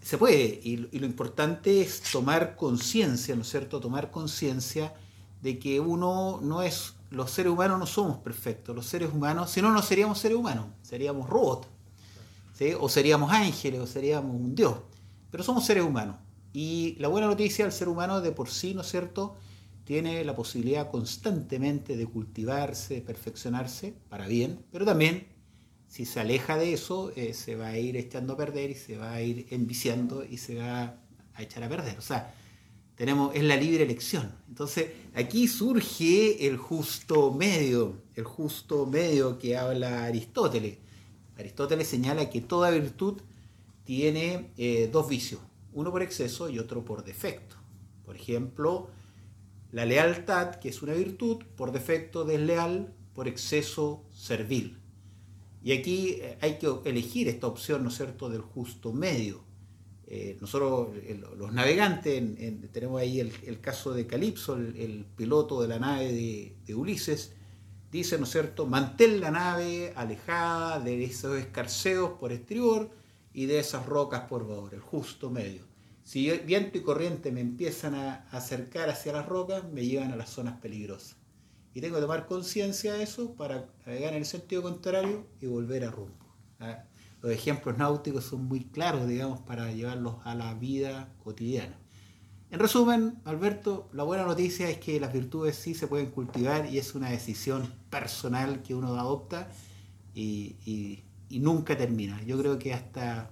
se 0.01 0.17
puede. 0.17 0.59
Y, 0.63 0.77
lo 0.77 1.05
importante 1.05 1.81
es 1.81 2.01
tomar 2.01 2.55
conciencia, 2.55 3.35
¿no 3.35 3.43
es 3.43 3.49
cierto? 3.49 3.79
Tomar 3.79 4.11
conciencia 4.11 4.93
de 5.41 5.59
que 5.59 5.79
uno 5.79 6.39
no 6.41 6.63
es, 6.63 6.95
los 7.11 7.29
seres 7.29 7.51
humanos 7.53 7.77
no 7.77 7.85
somos 7.85 8.17
perfectos, 8.17 8.75
los 8.75 8.87
seres 8.87 9.13
humanos, 9.13 9.51
si 9.51 9.61
no, 9.61 9.71
no 9.71 9.81
seríamos 9.83 10.17
seres 10.17 10.37
humanos, 10.37 10.65
seríamos 10.81 11.29
robots, 11.29 11.67
o 12.79 12.89
seríamos 12.89 13.31
ángeles, 13.31 13.79
o 13.81 13.88
seríamos 13.88 14.35
un 14.35 14.55
dios 14.55 14.75
pero 15.35 15.43
somos 15.43 15.65
seres 15.65 15.83
humanos. 15.83 16.15
Y 16.53 16.95
la 16.97 17.09
buena 17.09 17.27
noticia, 17.27 17.65
el 17.65 17.74
ser 17.74 17.89
humano 17.89 18.21
de 18.21 18.31
por 18.31 18.50
sí, 18.50 18.74
¿no 18.74 18.83
es 18.83 18.88
cierto?, 18.88 19.35
tiene 19.83 20.24
la 20.24 20.33
posibilidad 20.33 20.89
constantemente 20.89 21.97
de 21.97 22.05
cultivarse, 22.07 22.93
de 22.93 23.01
perfeccionarse 23.01 23.93
para 24.07 24.27
bien, 24.27 24.63
pero 24.71 24.85
también 24.85 25.27
si 25.89 26.05
se 26.05 26.21
aleja 26.21 26.55
de 26.55 26.71
eso, 26.71 27.12
eh, 27.17 27.33
se 27.33 27.57
va 27.57 27.67
a 27.67 27.77
ir 27.77 27.97
echando 27.97 28.31
a 28.31 28.38
perder 28.38 28.69
y 28.71 28.75
se 28.75 28.95
va 28.95 29.12
a 29.12 29.21
ir 29.21 29.45
enviciando 29.50 30.24
y 30.24 30.38
se 30.38 30.55
va 30.55 31.01
a 31.33 31.43
echar 31.43 31.63
a 31.63 31.67
perder. 31.67 31.97
O 31.97 32.01
sea, 32.01 32.33
tenemos, 32.95 33.35
es 33.35 33.43
la 33.43 33.57
libre 33.57 33.83
elección. 33.83 34.31
Entonces, 34.47 34.89
aquí 35.15 35.50
surge 35.50 36.47
el 36.47 36.55
justo 36.55 37.33
medio, 37.33 38.03
el 38.15 38.24
justo 38.24 38.85
medio 38.85 39.38
que 39.38 39.57
habla 39.57 40.05
Aristóteles. 40.05 40.77
Aristóteles 41.37 41.87
señala 41.87 42.29
que 42.29 42.41
toda 42.41 42.71
virtud 42.71 43.21
tiene 43.83 44.51
eh, 44.57 44.89
dos 44.91 45.07
vicios, 45.07 45.41
uno 45.73 45.91
por 45.91 46.01
exceso 46.01 46.49
y 46.49 46.59
otro 46.59 46.85
por 46.85 47.03
defecto. 47.03 47.55
Por 48.05 48.15
ejemplo, 48.15 48.89
la 49.71 49.85
lealtad, 49.85 50.55
que 50.55 50.69
es 50.69 50.81
una 50.81 50.93
virtud, 50.93 51.43
por 51.55 51.71
defecto 51.71 52.23
desleal, 52.23 52.93
por 53.13 53.27
exceso 53.27 54.03
servil. 54.11 54.79
Y 55.63 55.71
aquí 55.71 56.17
eh, 56.21 56.37
hay 56.41 56.57
que 56.59 56.67
elegir 56.85 57.27
esta 57.27 57.47
opción, 57.47 57.83
¿no 57.83 57.89
es 57.89 57.95
cierto?, 57.95 58.29
del 58.29 58.41
justo 58.41 58.93
medio. 58.93 59.43
Eh, 60.07 60.37
nosotros, 60.39 60.89
los 61.35 61.51
navegantes, 61.51 62.23
tenemos 62.71 63.01
ahí 63.01 63.19
el, 63.19 63.59
caso 63.59 63.91
de 63.93 64.05
Calipso, 64.05 64.55
el, 64.55 65.05
piloto 65.15 65.61
de 65.61 65.67
la 65.67 65.79
nave 65.79 66.13
de, 66.13 66.75
Ulises, 66.75 67.33
dice, 67.91 68.17
¿no 68.17 68.25
es 68.25 68.31
cierto?, 68.31 68.65
mantén 68.65 69.19
la 69.21 69.31
nave 69.31 69.93
alejada 69.95 70.79
de 70.79 71.03
esos 71.03 71.37
escarceos 71.37 72.11
por 72.19 72.31
exterior, 72.31 72.89
y 73.35 73.47
de 73.47 73.59
esas 73.59 73.85
rocas 73.85 74.21
por 74.29 74.47
favor, 74.47 74.73
el 74.73 74.79
justo 74.79 75.29
medio. 75.29 75.63
Si 76.03 76.31
viento 76.39 76.77
y 76.77 76.81
corriente 76.81 77.31
me 77.33 77.41
empiezan 77.41 77.93
a 77.93 78.27
acercar 78.31 78.89
hacia 78.89 79.11
las 79.11 79.25
rocas, 79.25 79.65
me 79.65 79.85
llevan 79.85 80.13
a 80.13 80.15
las 80.15 80.29
zonas 80.29 80.57
peligrosas. 80.61 81.17
Y 81.73 81.81
tengo 81.81 81.95
que 81.95 82.01
tomar 82.01 82.27
conciencia 82.27 82.93
de 82.93 83.03
eso 83.03 83.35
para 83.35 83.67
navegar 83.85 84.13
en 84.13 84.19
el 84.19 84.25
sentido 84.25 84.61
contrario 84.61 85.27
y 85.41 85.47
volver 85.47 85.83
a 85.83 85.91
rumbo. 85.91 86.25
¿ah? 86.61 86.85
Los 87.21 87.33
ejemplos 87.33 87.77
náuticos 87.77 88.23
son 88.23 88.45
muy 88.45 88.63
claros, 88.63 89.05
digamos, 89.05 89.41
para 89.41 89.69
llevarlos 89.73 90.15
a 90.23 90.33
la 90.33 90.53
vida 90.53 91.13
cotidiana. 91.21 91.77
En 92.55 92.59
resumen, 92.59 93.19
Alberto, 93.25 93.89
la 93.91 94.03
buena 94.03 94.24
noticia 94.24 94.69
es 94.69 94.77
que 94.77 94.97
las 94.97 95.12
virtudes 95.12 95.57
sí 95.57 95.74
se 95.74 95.88
pueden 95.88 96.05
cultivar 96.05 96.65
y 96.71 96.77
es 96.77 96.95
una 96.95 97.09
decisión 97.09 97.69
personal 97.89 98.63
que 98.63 98.74
uno 98.74 98.97
adopta 98.97 99.50
y 100.13 101.03
nunca 101.31 101.75
termina. 101.75 102.24
Yo 102.24 102.39
creo 102.39 102.57
que 102.57 102.74
hasta, 102.74 103.29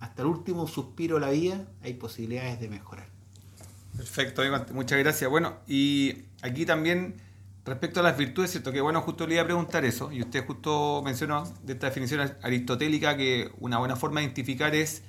hasta 0.00 0.22
el 0.22 0.26
último 0.26 0.66
suspiro 0.66 1.14
de 1.14 1.20
la 1.20 1.30
vida 1.30 1.64
hay 1.80 1.94
posibilidades 1.94 2.58
de 2.58 2.68
mejorar. 2.68 3.06
Perfecto, 3.96 4.42
muchas 4.72 4.98
gracias. 4.98 5.30
Bueno, 5.30 5.58
y 5.68 6.24
aquí 6.42 6.66
también 6.66 7.22
respecto 7.64 8.00
a 8.00 8.02
las 8.02 8.18
virtudes, 8.18 8.50
¿cierto? 8.50 8.72
Que 8.72 8.80
bueno, 8.80 9.00
justo 9.02 9.28
le 9.28 9.34
iba 9.34 9.44
a 9.44 9.46
preguntar 9.46 9.84
eso, 9.84 10.10
y 10.10 10.22
usted 10.22 10.44
justo 10.44 11.02
mencionó 11.04 11.44
de 11.62 11.74
esta 11.74 11.86
definición 11.86 12.32
aristotélica 12.42 13.16
que 13.16 13.52
una 13.60 13.78
buena 13.78 13.94
forma 13.94 14.18
de 14.18 14.24
identificar 14.24 14.74
es 14.74 15.04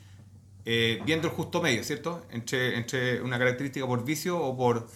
eh, 0.65 1.00
viendo 1.06 1.27
el 1.27 1.34
justo 1.34 1.62
medio, 1.62 1.84
¿cierto? 1.84 2.25
Entre, 2.30 2.77
entre 2.77 3.22
una 3.22 3.38
característica 3.38 3.86
por 3.86 4.03
vicio 4.06 4.39
o 4.39 4.56
por, 4.56 4.88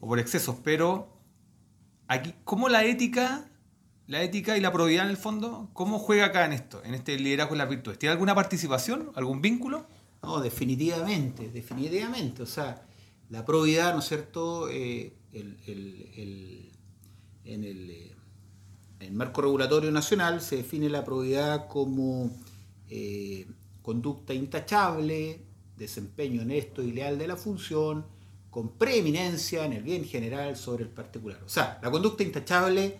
o 0.00 0.06
por 0.06 0.18
excesos, 0.18 0.56
pero 0.62 1.08
aquí, 2.08 2.34
¿cómo 2.44 2.68
la 2.68 2.84
ética 2.84 3.50
la 4.06 4.22
ética 4.22 4.56
y 4.56 4.60
la 4.60 4.70
probidad 4.72 5.04
en 5.04 5.10
el 5.10 5.16
fondo, 5.16 5.70
¿cómo 5.72 5.98
juega 5.98 6.26
acá 6.26 6.44
en 6.44 6.52
esto, 6.52 6.82
en 6.84 6.94
este 6.94 7.18
liderazgo 7.18 7.54
de 7.54 7.58
las 7.58 7.68
virtudes? 7.70 7.98
¿Tiene 7.98 8.12
alguna 8.12 8.34
participación, 8.34 9.10
algún 9.14 9.40
vínculo? 9.40 9.86
No, 10.22 10.40
definitivamente, 10.40 11.48
definitivamente. 11.48 12.42
O 12.42 12.46
sea, 12.46 12.86
la 13.30 13.44
probidad, 13.44 13.94
¿no 13.94 14.00
es 14.00 14.06
cierto? 14.06 14.68
Eh, 14.68 15.14
en 15.32 15.56
el, 17.64 18.12
eh, 19.00 19.10
marco 19.10 19.42
regulatorio 19.42 19.90
nacional 19.90 20.40
se 20.40 20.56
define 20.56 20.88
la 20.88 21.04
probidad 21.04 21.66
como 21.68 22.30
eh, 22.88 23.46
conducta 23.84 24.32
intachable, 24.32 25.44
desempeño 25.76 26.40
honesto 26.40 26.82
y 26.82 26.90
leal 26.90 27.18
de 27.18 27.28
la 27.28 27.36
función, 27.36 28.06
con 28.50 28.70
preeminencia 28.78 29.66
en 29.66 29.74
el 29.74 29.82
bien 29.82 30.06
general 30.06 30.56
sobre 30.56 30.84
el 30.84 30.88
particular. 30.88 31.38
O 31.44 31.50
sea, 31.50 31.78
la 31.82 31.90
conducta 31.90 32.22
intachable 32.22 32.98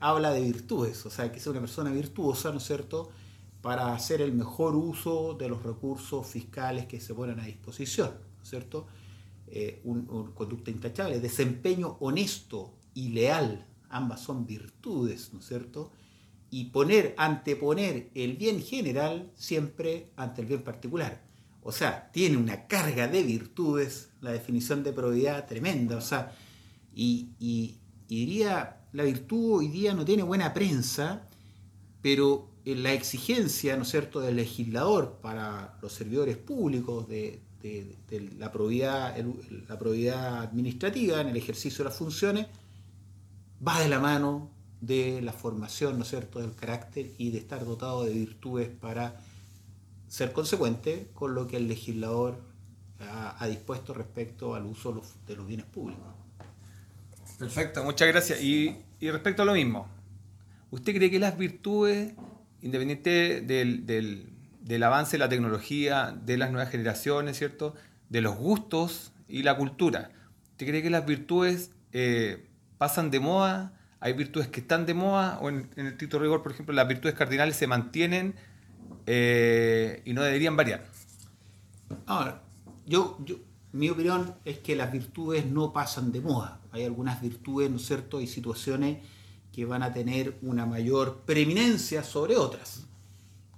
habla 0.00 0.32
de 0.32 0.40
virtudes, 0.40 1.04
o 1.04 1.10
sea, 1.10 1.30
que 1.30 1.38
sea 1.38 1.50
una 1.52 1.60
persona 1.60 1.92
virtuosa, 1.92 2.50
¿no 2.52 2.56
es 2.56 2.64
cierto?, 2.64 3.10
para 3.60 3.92
hacer 3.92 4.22
el 4.22 4.32
mejor 4.32 4.74
uso 4.76 5.34
de 5.34 5.50
los 5.50 5.62
recursos 5.62 6.26
fiscales 6.26 6.86
que 6.86 6.98
se 6.98 7.12
ponen 7.12 7.38
a 7.38 7.44
disposición, 7.44 8.12
¿no 8.38 8.42
es 8.42 8.48
cierto? 8.48 8.86
Eh, 9.46 9.82
conducta 10.34 10.70
intachable, 10.70 11.20
desempeño 11.20 11.98
honesto 12.00 12.72
y 12.94 13.10
leal, 13.10 13.66
ambas 13.90 14.22
son 14.22 14.46
virtudes, 14.46 15.34
¿no 15.34 15.40
es 15.40 15.46
cierto? 15.46 15.92
Y 16.52 16.66
poner, 16.66 17.16
anteponer 17.18 18.10
el 18.14 18.36
bien 18.36 18.62
general 18.62 19.32
siempre 19.34 20.12
ante 20.16 20.42
el 20.42 20.46
bien 20.46 20.62
particular. 20.62 21.24
O 21.62 21.72
sea, 21.72 22.10
tiene 22.12 22.36
una 22.36 22.68
carga 22.68 23.08
de 23.08 23.24
virtudes, 23.24 24.10
la 24.20 24.30
definición 24.30 24.84
de 24.84 24.92
probidad 24.92 25.48
tremenda, 25.48 25.96
o 25.96 26.00
sea, 26.00 26.32
y, 26.94 27.30
y 27.40 27.78
diría 28.06 28.82
la 28.92 29.04
virtud 29.04 29.58
hoy 29.58 29.68
día 29.68 29.94
no 29.94 30.04
tiene 30.04 30.22
buena 30.22 30.52
prensa, 30.52 31.26
pero 32.02 32.50
la 32.64 32.92
exigencia, 32.92 33.76
¿no 33.76 33.84
cierto?, 33.84 34.20
del 34.20 34.36
legislador 34.36 35.18
para 35.22 35.78
los 35.80 35.92
servidores 35.92 36.36
públicos 36.36 37.08
de, 37.08 37.40
la, 38.38 38.52
probidad, 38.52 39.16
la 39.68 39.78
probidad 39.78 40.42
administrativa 40.42 41.20
en 41.20 41.28
el 41.28 41.36
ejercicio 41.36 41.78
de 41.78 41.90
las 41.90 41.98
funciones 41.98 42.46
va 43.66 43.80
de 43.80 43.88
la 43.88 43.98
mano 43.98 44.50
de 44.82 45.22
la 45.22 45.32
formación, 45.32 45.96
¿no 45.96 46.02
es 46.02 46.10
cierto?, 46.10 46.40
del 46.40 46.54
carácter 46.54 47.12
y 47.16 47.30
de 47.30 47.38
estar 47.38 47.64
dotado 47.64 48.04
de 48.04 48.12
virtudes 48.12 48.68
para 48.68 49.16
ser 50.08 50.32
consecuente 50.32 51.08
con 51.14 51.34
lo 51.34 51.46
que 51.46 51.56
el 51.56 51.68
legislador 51.68 52.42
ha, 53.00 53.46
dispuesto 53.48 53.94
respecto 53.94 54.54
al 54.54 54.66
uso 54.66 55.02
de 55.26 55.36
los 55.36 55.46
bienes 55.46 55.66
públicos. 55.66 56.04
Perfecto, 57.38 57.82
muchas 57.82 58.08
gracias. 58.08 58.42
Y, 58.42 58.76
respecto 59.00 59.42
a 59.42 59.44
lo 59.44 59.54
mismo, 59.54 59.88
¿usted 60.70 60.94
cree 60.94 61.10
que 61.10 61.18
las 61.18 61.38
virtudes 61.38 62.14
independiente 62.60 63.40
del, 63.40 63.86
del, 63.86 64.82
avance 64.82 65.12
de 65.12 65.18
la 65.18 65.28
tecnología, 65.28 66.16
de 66.24 66.36
las 66.36 66.52
nuevas 66.52 66.70
generaciones, 66.70 67.36
¿cierto? 67.36 67.74
De 68.08 68.20
los 68.20 68.36
gustos 68.36 69.12
y 69.28 69.42
la 69.42 69.56
cultura. 69.56 70.10
¿Usted 70.52 70.66
cree 70.66 70.82
que 70.82 70.90
las 70.90 71.04
virtudes 71.04 71.72
eh, 71.92 72.48
pasan 72.78 73.10
de 73.10 73.20
moda? 73.20 73.72
¿Hay 74.02 74.14
virtudes 74.14 74.48
que 74.48 74.58
están 74.58 74.84
de 74.84 74.94
moda? 74.94 75.38
¿O 75.40 75.48
en, 75.48 75.70
el 75.76 75.96
Tito 75.96 76.18
Rigor, 76.18 76.42
por 76.42 76.50
ejemplo, 76.50 76.74
las 76.74 76.88
virtudes 76.88 77.14
cardinales 77.14 77.54
se 77.54 77.68
mantienen 77.68 78.34
eh, 79.06 80.02
y 80.04 80.12
no 80.12 80.22
deberían 80.22 80.56
variar? 80.56 80.84
Ahora, 82.06 82.42
yo, 82.84 83.16
yo, 83.24 83.36
mi 83.70 83.88
opinión 83.90 84.34
es 84.44 84.58
que 84.58 84.74
las 84.74 84.90
virtudes 84.90 85.46
no 85.46 85.72
pasan 85.72 86.10
de 86.10 86.20
moda. 86.20 86.60
Hay 86.72 86.84
algunas 86.84 87.22
virtudes, 87.22 87.70
¿no 87.70 87.76
es 87.76 87.86
cierto? 87.86 88.20
y 88.20 88.26
situaciones 88.26 88.98
que 89.52 89.66
van 89.66 89.84
a 89.84 89.92
tener 89.92 90.36
una 90.42 90.66
mayor 90.66 91.20
preeminencia 91.24 92.02
sobre 92.02 92.36
otras. 92.36 92.86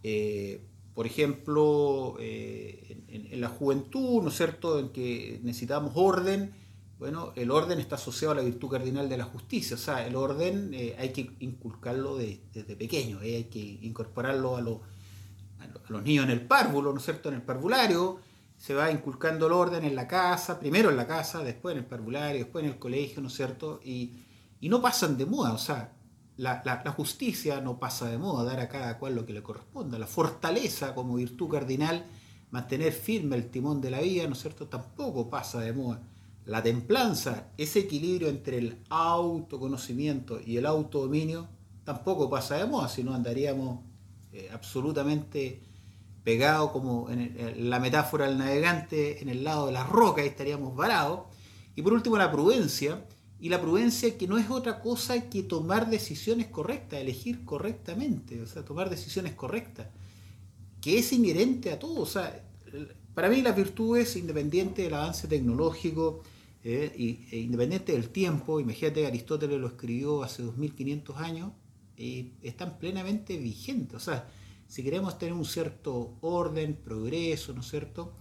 Eh, 0.03 0.61
por 0.95 1.07
ejemplo, 1.07 2.17
eh, 2.21 2.99
en, 3.09 3.41
la 3.41 3.49
juventud, 3.49 4.23
¿no 4.23 4.29
es 4.29 4.37
cierto?, 4.37 4.79
en 4.79 4.91
que 4.91 5.41
necesitamos 5.43 5.93
orden, 5.95 6.53
bueno, 7.05 7.33
el 7.37 7.51
orden 7.51 7.79
está 7.79 7.97
asociado 7.97 8.33
a 8.33 8.37
la 8.37 8.43
virtud 8.43 8.69
cardinal 8.69 9.09
de 9.09 9.17
la 9.17 9.25
justicia, 9.25 9.77
o 9.77 9.79
sea, 9.79 10.07
el 10.07 10.17
orden 10.17 10.73
eh, 10.75 10.97
hay 10.99 11.11
que 11.11 11.37
inculcarlo 11.41 12.17
desde 12.17 12.77
pequeño, 12.77 13.21
hay 13.21 13.45
que 13.45 13.59
incorporarlo 13.59 14.57
a, 14.57 14.61
a, 14.61 14.63
los 15.89 16.03
niños 16.03 16.25
en 16.25 16.31
el 16.31 16.41
párvulo, 16.41 16.93
¿no 16.93 16.99
es 16.99 17.05
cierto?, 17.05 17.29
en 17.29 17.37
el 17.37 17.43
parvulario, 17.43 18.19
se 18.57 18.75
va 18.75 18.91
inculcando 18.91 19.47
el 19.47 19.53
orden 19.53 19.85
en 19.85 19.95
la 19.95 20.09
casa, 20.09 20.59
primero 20.59 20.91
en 20.91 20.97
la 20.97 21.07
casa, 21.07 21.43
después 21.43 21.73
en 21.75 21.81
el 21.81 21.87
parvulario, 21.87 22.43
después 22.45 22.65
en 22.65 22.71
el 22.71 22.79
colegio, 22.79 23.21
¿no 23.23 23.29
es 23.29 23.35
cierto?, 23.35 23.81
y 23.85 24.25
y 24.65 24.71
no 24.71 24.81
pasan 24.81 25.19
de 25.19 25.27
moda, 25.27 25.53
o 25.53 25.59
sea, 25.59 25.93
la, 26.39 26.95
justicia 26.97 27.61
no 27.61 27.79
pasa 27.79 28.09
de 28.09 28.17
moda, 28.17 28.45
dar 28.45 28.61
a 28.61 28.69
cada 28.71 28.99
cual 28.99 29.15
lo 29.15 29.27
que 29.27 29.35
le 29.35 29.43
corresponda. 29.43 29.99
La 29.99 30.07
fortaleza 30.07 30.95
como 30.95 31.17
virtud 31.17 31.51
cardinal, 31.51 32.03
mantener 32.51 32.95
firme 32.95 33.37
el 33.37 33.51
timón 33.51 33.83
de 33.83 33.91
la 33.91 34.01
vida, 34.01 34.27
¿no 34.27 34.33
es 34.33 34.41
cierto?, 34.41 34.67
tampoco 34.67 35.29
pasa 35.29 35.61
de 35.61 35.75
moda. 35.75 36.01
La 36.47 36.63
templanza, 36.63 37.49
ese 37.57 37.81
equilibrio 37.81 38.29
entre 38.29 38.59
el 38.59 38.79
autoconocimiento 38.91 40.41
y 40.45 40.59
el 40.59 40.67
autodominio, 40.67 41.49
tampoco 41.85 42.29
pasa 42.29 42.57
de 42.57 42.67
moda, 42.67 42.89
si 42.89 43.03
no 43.03 43.15
andaríamos 43.15 43.81
eh, 44.33 44.51
absolutamente 44.53 45.63
pegados 46.23 46.71
como 46.71 47.09
en, 47.11 47.71
la 47.71 47.81
metáfora 47.81 48.27
del 48.27 48.39
navegante 48.39 49.23
en 49.23 49.29
el 49.29 49.45
lado 49.45 49.67
de 49.67 49.73
la 49.73 49.85
roca, 49.85 50.23
y 50.23 50.29
estaríamos 50.29 50.77
varados. 50.77 51.21
Y 51.77 51.83
por 51.83 51.95
último, 51.95 52.19
la 52.19 52.31
prudencia, 52.31 53.05
y 53.41 53.49
la 53.49 53.61
prudencia 53.61 54.17
que 54.17 54.29
no 54.29 54.37
es 54.39 54.51
otra 54.51 54.81
cosa 54.81 55.29
que 55.31 55.43
tomar 55.43 55.89
decisiones 55.89 56.49
correctas, 56.49 57.01
elegir 57.01 57.45
correctamente, 57.45 58.41
o 58.43 58.47
sea, 58.47 58.65
tomar 58.65 58.91
decisiones 58.91 59.35
correctas, 59.35 59.89
que 60.81 60.99
es 60.99 61.13
inherente 61.13 61.73
a 61.73 61.79
todo. 61.79 62.01
O 62.01 62.07
sea, 62.07 62.43
para 63.15 63.29
mí 63.29 63.41
las 63.41 63.57
virtudes, 63.57 64.17
independiente 64.17 64.83
del 64.83 64.95
avance 64.95 65.29
tecnológico 65.29 66.23
eh, 66.67 67.27
e 67.31 67.39
independiente 67.41 67.93
del 67.93 68.09
tiempo, 68.09 68.59
imagínate 68.59 69.03
que 69.03 69.07
Aristóteles 69.07 69.61
lo 69.61 69.67
escribió 69.67 70.23
hace 70.23 70.43
2500 70.43 71.17
años, 71.19 71.53
y 71.97 72.33
están 72.43 72.79
plenamente 72.79 73.37
vigentes. 73.37 73.97
O 73.97 74.01
sea, 74.01 74.27
si 74.67 74.83
queremos 74.83 75.19
tener 75.19 75.35
un 75.35 75.45
cierto 75.45 76.17
orden, 76.23 76.75
progreso, 76.75 77.53
¿no 77.53 77.61
es 77.61 77.69
cierto? 77.69 78.15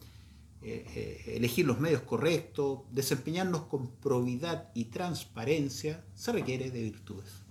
Eh, 0.62 0.86
eh, 0.94 1.34
elegir 1.38 1.66
los 1.66 1.80
medios 1.80 2.02
correctos, 2.02 2.82
desempeñarnos 2.92 3.64
con 3.64 3.88
probidad 3.96 4.70
y 4.76 4.86
transparencia, 4.86 6.04
se 6.14 6.34
requiere 6.34 6.70
de 6.70 6.84
virtudes. 6.84 7.42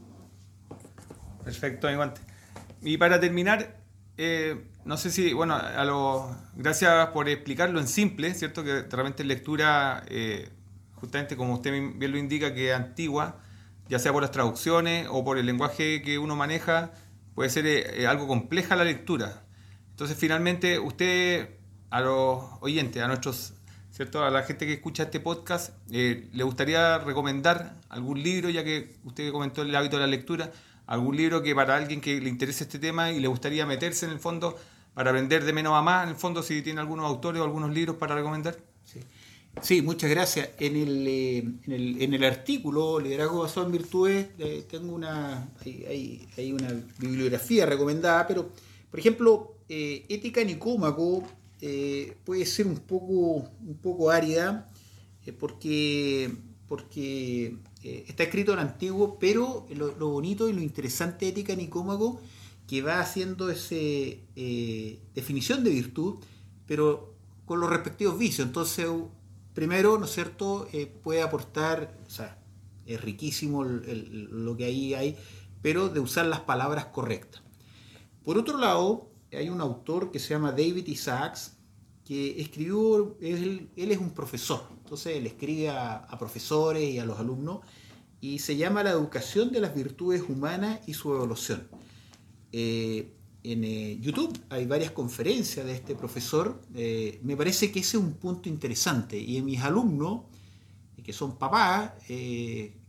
Perfecto, 1.43 1.89
Guante. 1.93 2.21
Y 2.83 2.99
para 2.99 3.19
terminar, 3.19 3.83
no 4.85 4.97
sé 4.99 5.11
si, 5.11 5.33
bueno, 5.33 5.55
a 5.57 5.85
lo, 5.85 6.37
gracias 6.55 7.09
por 7.09 7.29
explicarlo 7.31 7.81
en 7.81 7.89
simple, 7.89 8.35
¿cierto? 8.35 8.63
Que 8.63 8.83
realmente 8.83 9.25
lectura, 9.25 10.05
justamente 11.03 11.37
como 11.37 11.55
usted 11.55 11.73
bien 11.97 12.13
lo 12.13 12.17
indica, 12.17 12.55
que 12.55 12.73
antigua, 12.73 13.41
ya 13.88 13.99
sea 13.99 14.12
por 14.12 14.23
las 14.23 14.31
traducciones 14.31 15.09
o 15.11 15.25
por 15.25 15.37
el 15.37 15.47
lenguaje 15.47 16.01
que 16.01 16.17
uno 16.17 16.37
maneja, 16.37 16.93
puede 17.35 17.51
ser 17.51 18.07
algo 18.07 18.29
compleja 18.29 18.77
la 18.77 18.85
lectura. 18.85 19.43
Entonces, 19.91 20.17
finalmente, 20.17 20.79
usted 20.79 21.59
a 21.91 22.01
los 22.01 22.45
oyentes, 22.61 23.03
a 23.03 23.09
nuestros, 23.09 23.55
¿cierto? 23.91 24.25
A 24.25 24.31
la 24.31 24.45
gente 24.45 24.65
que 24.65 24.75
escucha 24.75 25.03
este 25.03 25.19
podcast, 25.19 25.75
eh, 25.91 26.29
¿le 26.33 26.45
gustaría 26.45 26.99
recomendar 26.99 27.75
algún 27.88 28.23
libro, 28.23 28.49
ya 28.49 28.62
que 28.62 28.95
usted 29.03 29.33
comentó 29.33 29.62
el 29.62 29.75
hábito 29.75 29.97
de 29.97 30.03
la 30.03 30.07
lectura, 30.07 30.53
algún 30.87 31.17
libro 31.17 31.43
que 31.43 31.53
para 31.53 31.75
alguien 31.75 32.01
que 32.01 32.21
le 32.21 32.29
interese 32.29 32.62
este 32.62 32.79
tema 32.79 33.11
y 33.11 33.19
le 33.19 33.27
gustaría 33.27 33.67
meterse 33.67 34.07
en 34.07 34.12
el 34.12 34.21
fondo 34.21 34.57
para 34.95 35.11
aprender 35.11 35.43
de 35.45 35.53
menos 35.53 35.75
a 35.75 35.83
más, 35.83 36.05
en 36.05 36.11
el 36.11 36.17
fondo, 36.17 36.45
si 36.45 36.62
tiene 36.62 36.81
algunos 36.81 37.07
autores 37.07 37.41
o 37.41 37.45
algunos 37.45 37.73
libros 37.73 37.97
para 37.97 38.15
recomendar? 38.15 38.57
Sí. 38.85 39.01
Muchas 39.83 40.11
gracias. 40.11 40.51
En 40.59 40.77
el, 40.77 41.07
eh, 41.07 41.38
en 41.38 41.73
el, 41.73 42.03
en 42.03 42.15
el 42.15 42.25
artículo 42.25 42.99
Liderazgo 42.99 43.43
basado 43.43 43.67
en 43.67 43.73
virtudes 43.73 44.29
eh, 44.38 44.65
tengo 44.71 44.95
una, 44.95 45.49
hay, 45.65 46.27
hay, 46.37 46.53
una 46.53 46.69
bibliografía 46.99 47.67
recomendada, 47.67 48.27
pero, 48.27 48.51
por 48.91 49.01
ejemplo, 49.01 49.57
Ética 49.69 50.45
Nicómaco 50.45 51.25
eh, 51.65 52.17
puede 52.25 52.45
ser 52.45 52.67
un 52.67 52.79
poco, 52.79 53.49
un 53.65 53.79
poco 53.81 54.11
árida 54.11 54.69
eh, 55.25 55.33
porque, 55.33 56.35
porque 56.67 57.55
eh, 57.85 58.05
está 58.09 58.25
escrito 58.25 58.53
en 58.53 58.59
antiguo, 58.59 59.17
pero 59.21 59.69
lo, 59.71 60.09
bonito 60.09 60.49
y 60.49 60.55
lo 60.55 60.61
interesante 60.61 61.27
de 61.27 61.31
Ética 61.31 61.55
Nicómago 61.55 62.21
que 62.67 62.83
va 62.83 62.99
haciendo 62.99 63.49
esa 63.49 63.77
definición 65.15 65.62
de 65.62 65.71
virtud, 65.71 66.17
pero 66.67 67.15
con 67.45 67.61
los 67.61 67.71
respectivos 67.71 68.19
vicios. 68.19 68.49
Entonces, 68.49 68.88
primero, 69.55 69.99
¿no 69.99 70.05
es 70.05 70.12
cierto?, 70.12 70.69
puede 71.03 71.23
aportar, 71.23 71.99
o 72.07 72.11
sea, 72.11 72.38
es 72.87 73.01
riquísimo 73.01 73.65
lo 73.65 74.57
que 74.57 74.65
ahí 74.65 74.95
hay, 74.95 75.17
pero 75.62 75.88
de 75.88 76.01
usar 76.01 76.27
las 76.27 76.41
palabras 76.41 76.87
correctas. 76.87 77.43
Por 78.25 78.38
otro 78.38 78.59
lado, 78.59 79.11
hay 79.33 79.49
un 79.49 79.61
autor 79.61 80.11
que 80.11 80.19
se 80.19 80.31
llama 80.31 80.51
David 80.51 80.87
Isaacs, 80.87 81.57
que 82.05 82.41
escribió, 82.41 83.17
él, 83.21 83.71
es 83.77 83.99
un 83.99 84.11
profesor, 84.11 84.67
entonces 84.79 85.17
él 85.17 85.27
escribe 85.27 85.71
a, 85.71 86.07
profesores 86.19 86.83
y 86.83 86.99
a 86.99 87.05
los 87.05 87.19
alumnos, 87.19 87.61
y 88.21 88.38
se 88.38 88.57
llama 88.57 88.83
La 88.83 88.91
educación 88.91 89.51
de 89.51 89.61
las 89.61 89.75
virtudes 89.75 90.23
humanas 90.29 90.81
y 90.87 90.95
su 90.95 91.12
evolución. 91.12 91.69
Eh, 92.53 93.15
en 93.44 93.64
eh, 93.64 93.98
YouTube 94.00 94.38
hay 94.50 94.66
varias 94.66 94.92
conferencias 94.92 95.66
de 95.66 95.72
este 95.72 95.94
profesor, 95.94 96.61
eh, 96.74 97.20
me 97.22 97.37
parece 97.37 97.72
que 97.72 97.81
ese 97.81 97.96
es 97.96 98.02
un 98.02 98.14
punto 98.14 98.48
interesante, 98.48 99.18
y 99.18 99.37
en 99.37 99.44
mis 99.44 99.61
alumnos, 99.61 100.22
que 101.02 101.12
son 101.12 101.37
papás, 101.37 101.94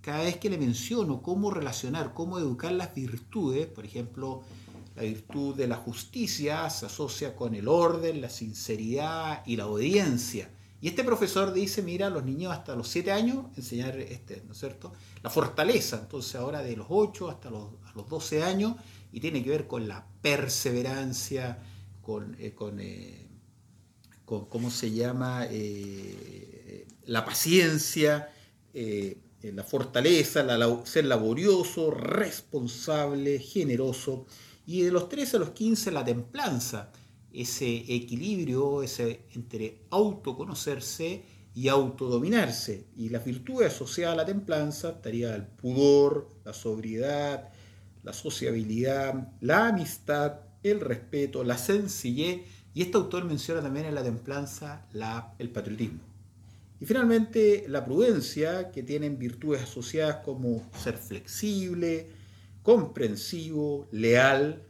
cada 0.01 0.21
vez 0.23 0.37
que 0.37 0.47
le 0.47 0.59
menciono 0.59 1.23
cómo 1.23 1.49
relacionar, 1.49 2.13
cómo 2.13 2.37
educar 2.37 2.71
las 2.71 2.93
virtudes, 2.93 3.65
por 3.65 3.85
ejemplo, 3.85 4.43
la 4.95 5.01
virtud 5.03 5.55
de 5.55 5.67
la 5.67 5.77
justicia 5.77 6.69
se 6.69 6.85
asocia 6.85 7.35
con 7.35 7.55
el 7.55 7.67
orden, 7.67 8.21
la 8.21 8.29
sinceridad 8.29 9.43
y 9.45 9.55
la 9.55 9.65
obediencia. 9.65 10.49
Y 10.81 10.89
este 10.89 11.03
profesor 11.03 11.53
dice, 11.53 11.81
mira, 11.81 12.07
a 12.07 12.09
los 12.09 12.25
niños 12.25 12.51
hasta 12.51 12.75
los 12.75 12.89
7 12.89 13.11
años 13.11 13.45
enseñar, 13.55 13.97
este, 13.97 14.43
¿no 14.45 14.51
es 14.51 14.59
cierto? 14.59 14.91
La 15.23 15.29
fortaleza, 15.29 15.99
entonces 16.01 16.35
ahora 16.35 16.61
de 16.61 16.75
los 16.75 16.87
8 16.89 17.29
hasta 17.29 17.49
los, 17.49 17.69
12 18.09 18.43
años, 18.43 18.75
y 19.13 19.19
tiene 19.19 19.43
que 19.43 19.52
ver 19.52 19.67
con 19.67 19.88
la 19.88 20.08
perseverancia, 20.21 21.60
con, 22.02 22.36
eh, 22.39 22.56
eh, 22.80 23.28
con, 24.26 24.45
¿cómo 24.47 24.71
se 24.71 24.91
llama? 24.91 25.45
Eh, 25.52 26.88
la 27.06 27.23
paciencia, 27.23 28.30
la 28.73 29.63
fortaleza, 29.63 30.43
ser 30.86 31.06
laborioso, 31.06 31.91
responsable, 31.91 33.38
generoso 33.38 34.26
y 34.65 34.82
de 34.82 34.91
los 34.91 35.10
13 35.10 35.38
a 35.38 35.39
los 35.41 35.49
15 35.52 35.91
la 35.91 36.04
templanza, 36.04 36.91
ese 37.32 37.67
equilibrio 37.93 38.82
ese 38.82 39.26
entre 39.36 39.84
autoconocerse 39.91 41.23
y 41.54 41.67
autodominarse. 41.67 42.88
Y 42.95 43.10
las 43.10 43.23
virtudes 43.26 43.73
asociadas 43.73 44.13
a 44.13 44.17
la 44.17 44.26
templanza 44.26 44.89
estaría 44.91 45.36
el 45.36 45.45
pudor, 45.45 46.32
la 46.45 46.54
sobriedad, 46.54 47.52
la 48.03 48.13
sociabilidad, 48.13 49.31
la 49.41 49.69
amistad, 49.69 50.41
el 50.61 50.79
respeto, 50.79 51.43
la 51.43 51.57
sencillez. 51.57 52.41
Y 52.73 52.81
este 52.81 52.97
autor 52.97 53.25
menciona 53.25 53.61
también 53.61 53.85
en 53.85 53.95
la 53.95 54.03
templanza 54.03 54.85
la, 54.93 55.33
el 55.39 55.49
patriotismo. 55.49 55.99
Y 56.79 56.85
finalmente 56.85 57.65
la 57.69 57.85
prudencia, 57.85 58.71
que 58.71 58.83
tienen 58.83 59.17
virtudes 59.17 59.63
asociadas 59.63 60.17
como 60.17 60.69
ser 60.77 60.97
flexible, 60.97 62.09
comprensivo, 62.61 63.87
leal, 63.91 64.63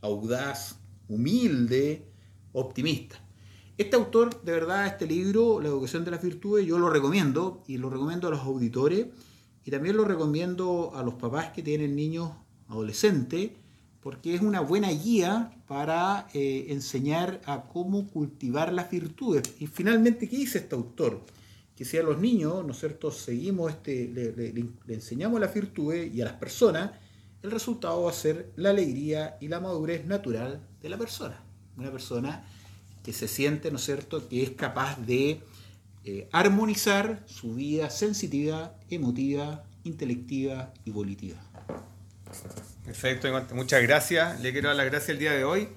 audaz, 0.00 0.78
humilde, 1.08 2.06
optimista. 2.52 3.16
Este 3.76 3.96
autor, 3.96 4.42
de 4.42 4.52
verdad, 4.52 4.86
este 4.86 5.06
libro, 5.06 5.60
La 5.60 5.68
educación 5.68 6.04
de 6.04 6.10
las 6.10 6.22
virtudes, 6.22 6.66
yo 6.66 6.78
lo 6.78 6.90
recomiendo 6.90 7.62
y 7.66 7.78
lo 7.78 7.90
recomiendo 7.90 8.28
a 8.28 8.30
los 8.30 8.40
auditores 8.40 9.06
y 9.64 9.70
también 9.70 9.96
lo 9.96 10.04
recomiendo 10.04 10.92
a 10.94 11.02
los 11.02 11.14
papás 11.14 11.50
que 11.50 11.62
tienen 11.62 11.94
niños 11.94 12.32
adolescentes 12.68 13.50
porque 14.02 14.34
es 14.34 14.40
una 14.40 14.60
buena 14.60 14.90
guía 14.90 15.52
para 15.66 16.28
eh, 16.32 16.66
enseñar 16.68 17.40
a 17.46 17.64
cómo 17.64 18.06
cultivar 18.08 18.72
las 18.72 18.90
virtudes. 18.90 19.54
Y 19.58 19.66
finalmente, 19.66 20.28
¿qué 20.28 20.36
dice 20.36 20.58
este 20.58 20.74
autor? 20.74 21.20
Que 21.76 21.84
si 21.84 21.98
a 21.98 22.02
los 22.02 22.18
niños, 22.18 22.64
¿no 22.64 22.72
cierto?, 22.74 23.10
seguimos, 23.10 23.72
este, 23.72 24.08
le, 24.08 24.94
enseñamos 24.94 25.40
las 25.40 25.52
virtudes 25.52 26.14
y 26.14 26.20
a 26.22 26.24
las 26.24 26.34
personas, 26.34 26.92
el 27.42 27.50
resultado 27.50 28.04
va 28.04 28.10
a 28.10 28.14
ser 28.14 28.50
la 28.56 28.70
alegría 28.70 29.36
y 29.40 29.48
la 29.48 29.60
madurez 29.60 30.06
natural 30.06 30.66
de 30.80 30.88
la 30.88 30.96
persona. 30.96 31.42
Una 31.76 31.90
persona 31.90 32.44
que 33.02 33.12
se 33.12 33.28
siente, 33.28 33.70
¿no 33.70 33.78
cierto?, 33.78 34.28
que 34.28 34.42
es 34.42 34.50
capaz 34.50 34.96
de 35.04 35.40
eh, 36.04 36.28
armonizar 36.32 37.24
su 37.26 37.54
vida 37.54 37.90
sensitiva, 37.90 38.74
emotiva, 38.88 39.64
intelectiva 39.84 40.72
y 40.84 40.90
volitiva. 40.90 41.47
Perfecto, 42.84 43.28
muchas 43.54 43.82
gracias. 43.82 44.40
Le 44.40 44.52
quiero 44.52 44.68
dar 44.68 44.76
las 44.76 44.86
gracias 44.86 45.10
el 45.10 45.18
día 45.18 45.32
de 45.32 45.44
hoy, 45.44 45.68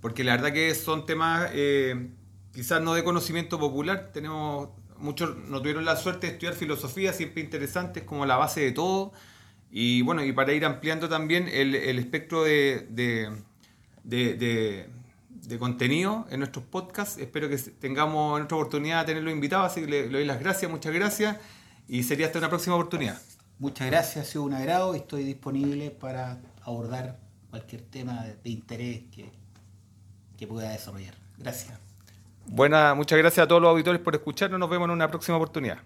porque 0.00 0.22
la 0.22 0.36
verdad 0.36 0.52
que 0.52 0.74
son 0.74 1.04
temas 1.04 1.50
eh, 1.52 2.10
quizás 2.52 2.80
no 2.80 2.94
de 2.94 3.02
conocimiento 3.02 3.58
popular. 3.58 4.10
Tenemos 4.12 4.68
muchos, 4.98 5.36
no 5.36 5.58
tuvieron 5.60 5.84
la 5.84 5.96
suerte 5.96 6.26
de 6.26 6.34
estudiar 6.34 6.54
filosofía, 6.54 7.12
siempre 7.12 7.42
interesantes, 7.42 8.04
como 8.04 8.24
la 8.24 8.36
base 8.36 8.60
de 8.60 8.72
todo. 8.72 9.12
Y 9.70 10.02
bueno, 10.02 10.24
y 10.24 10.32
para 10.32 10.52
ir 10.52 10.64
ampliando 10.64 11.08
también 11.08 11.48
el, 11.48 11.74
espectro 11.98 12.44
de, 12.44 13.32
contenido 15.58 16.26
en 16.30 16.38
nuestros 16.38 16.64
podcasts, 16.64 17.18
espero 17.18 17.48
que 17.48 17.56
tengamos 17.56 18.38
en 18.38 18.44
otra 18.44 18.56
oportunidad 18.56 19.00
de 19.00 19.06
tenerlo 19.06 19.32
invitado, 19.32 19.64
así 19.64 19.80
que 19.80 19.88
le, 19.88 20.08
doy 20.08 20.24
las 20.24 20.38
gracias, 20.38 20.70
muchas 20.70 20.94
gracias, 20.94 21.38
y 21.88 22.04
sería 22.04 22.26
hasta 22.26 22.38
una 22.38 22.48
próxima 22.48 22.76
oportunidad. 22.76 23.20
Muchas 23.64 23.86
gracias, 23.86 24.26
ha 24.26 24.30
sido 24.30 24.44
un 24.44 24.52
agrado 24.52 24.94
estoy 24.94 25.24
disponible 25.24 25.90
para 25.90 26.38
abordar 26.64 27.18
cualquier 27.48 27.80
tema 27.80 28.22
de, 28.22 28.50
interés 28.50 29.04
que, 29.10 29.32
que 30.36 30.46
pueda 30.46 30.68
desarrollar. 30.68 31.14
Gracias. 31.38 31.72
Buena, 32.44 32.94
muchas 32.94 33.18
gracias 33.18 33.42
a 33.42 33.48
todos 33.48 33.62
los 33.62 33.70
auditores 33.70 34.02
por 34.02 34.14
escucharnos. 34.14 34.60
Nos 34.60 34.68
vemos 34.68 34.84
en 34.84 34.90
una 34.90 35.08
próxima 35.08 35.38
oportunidad. 35.38 35.78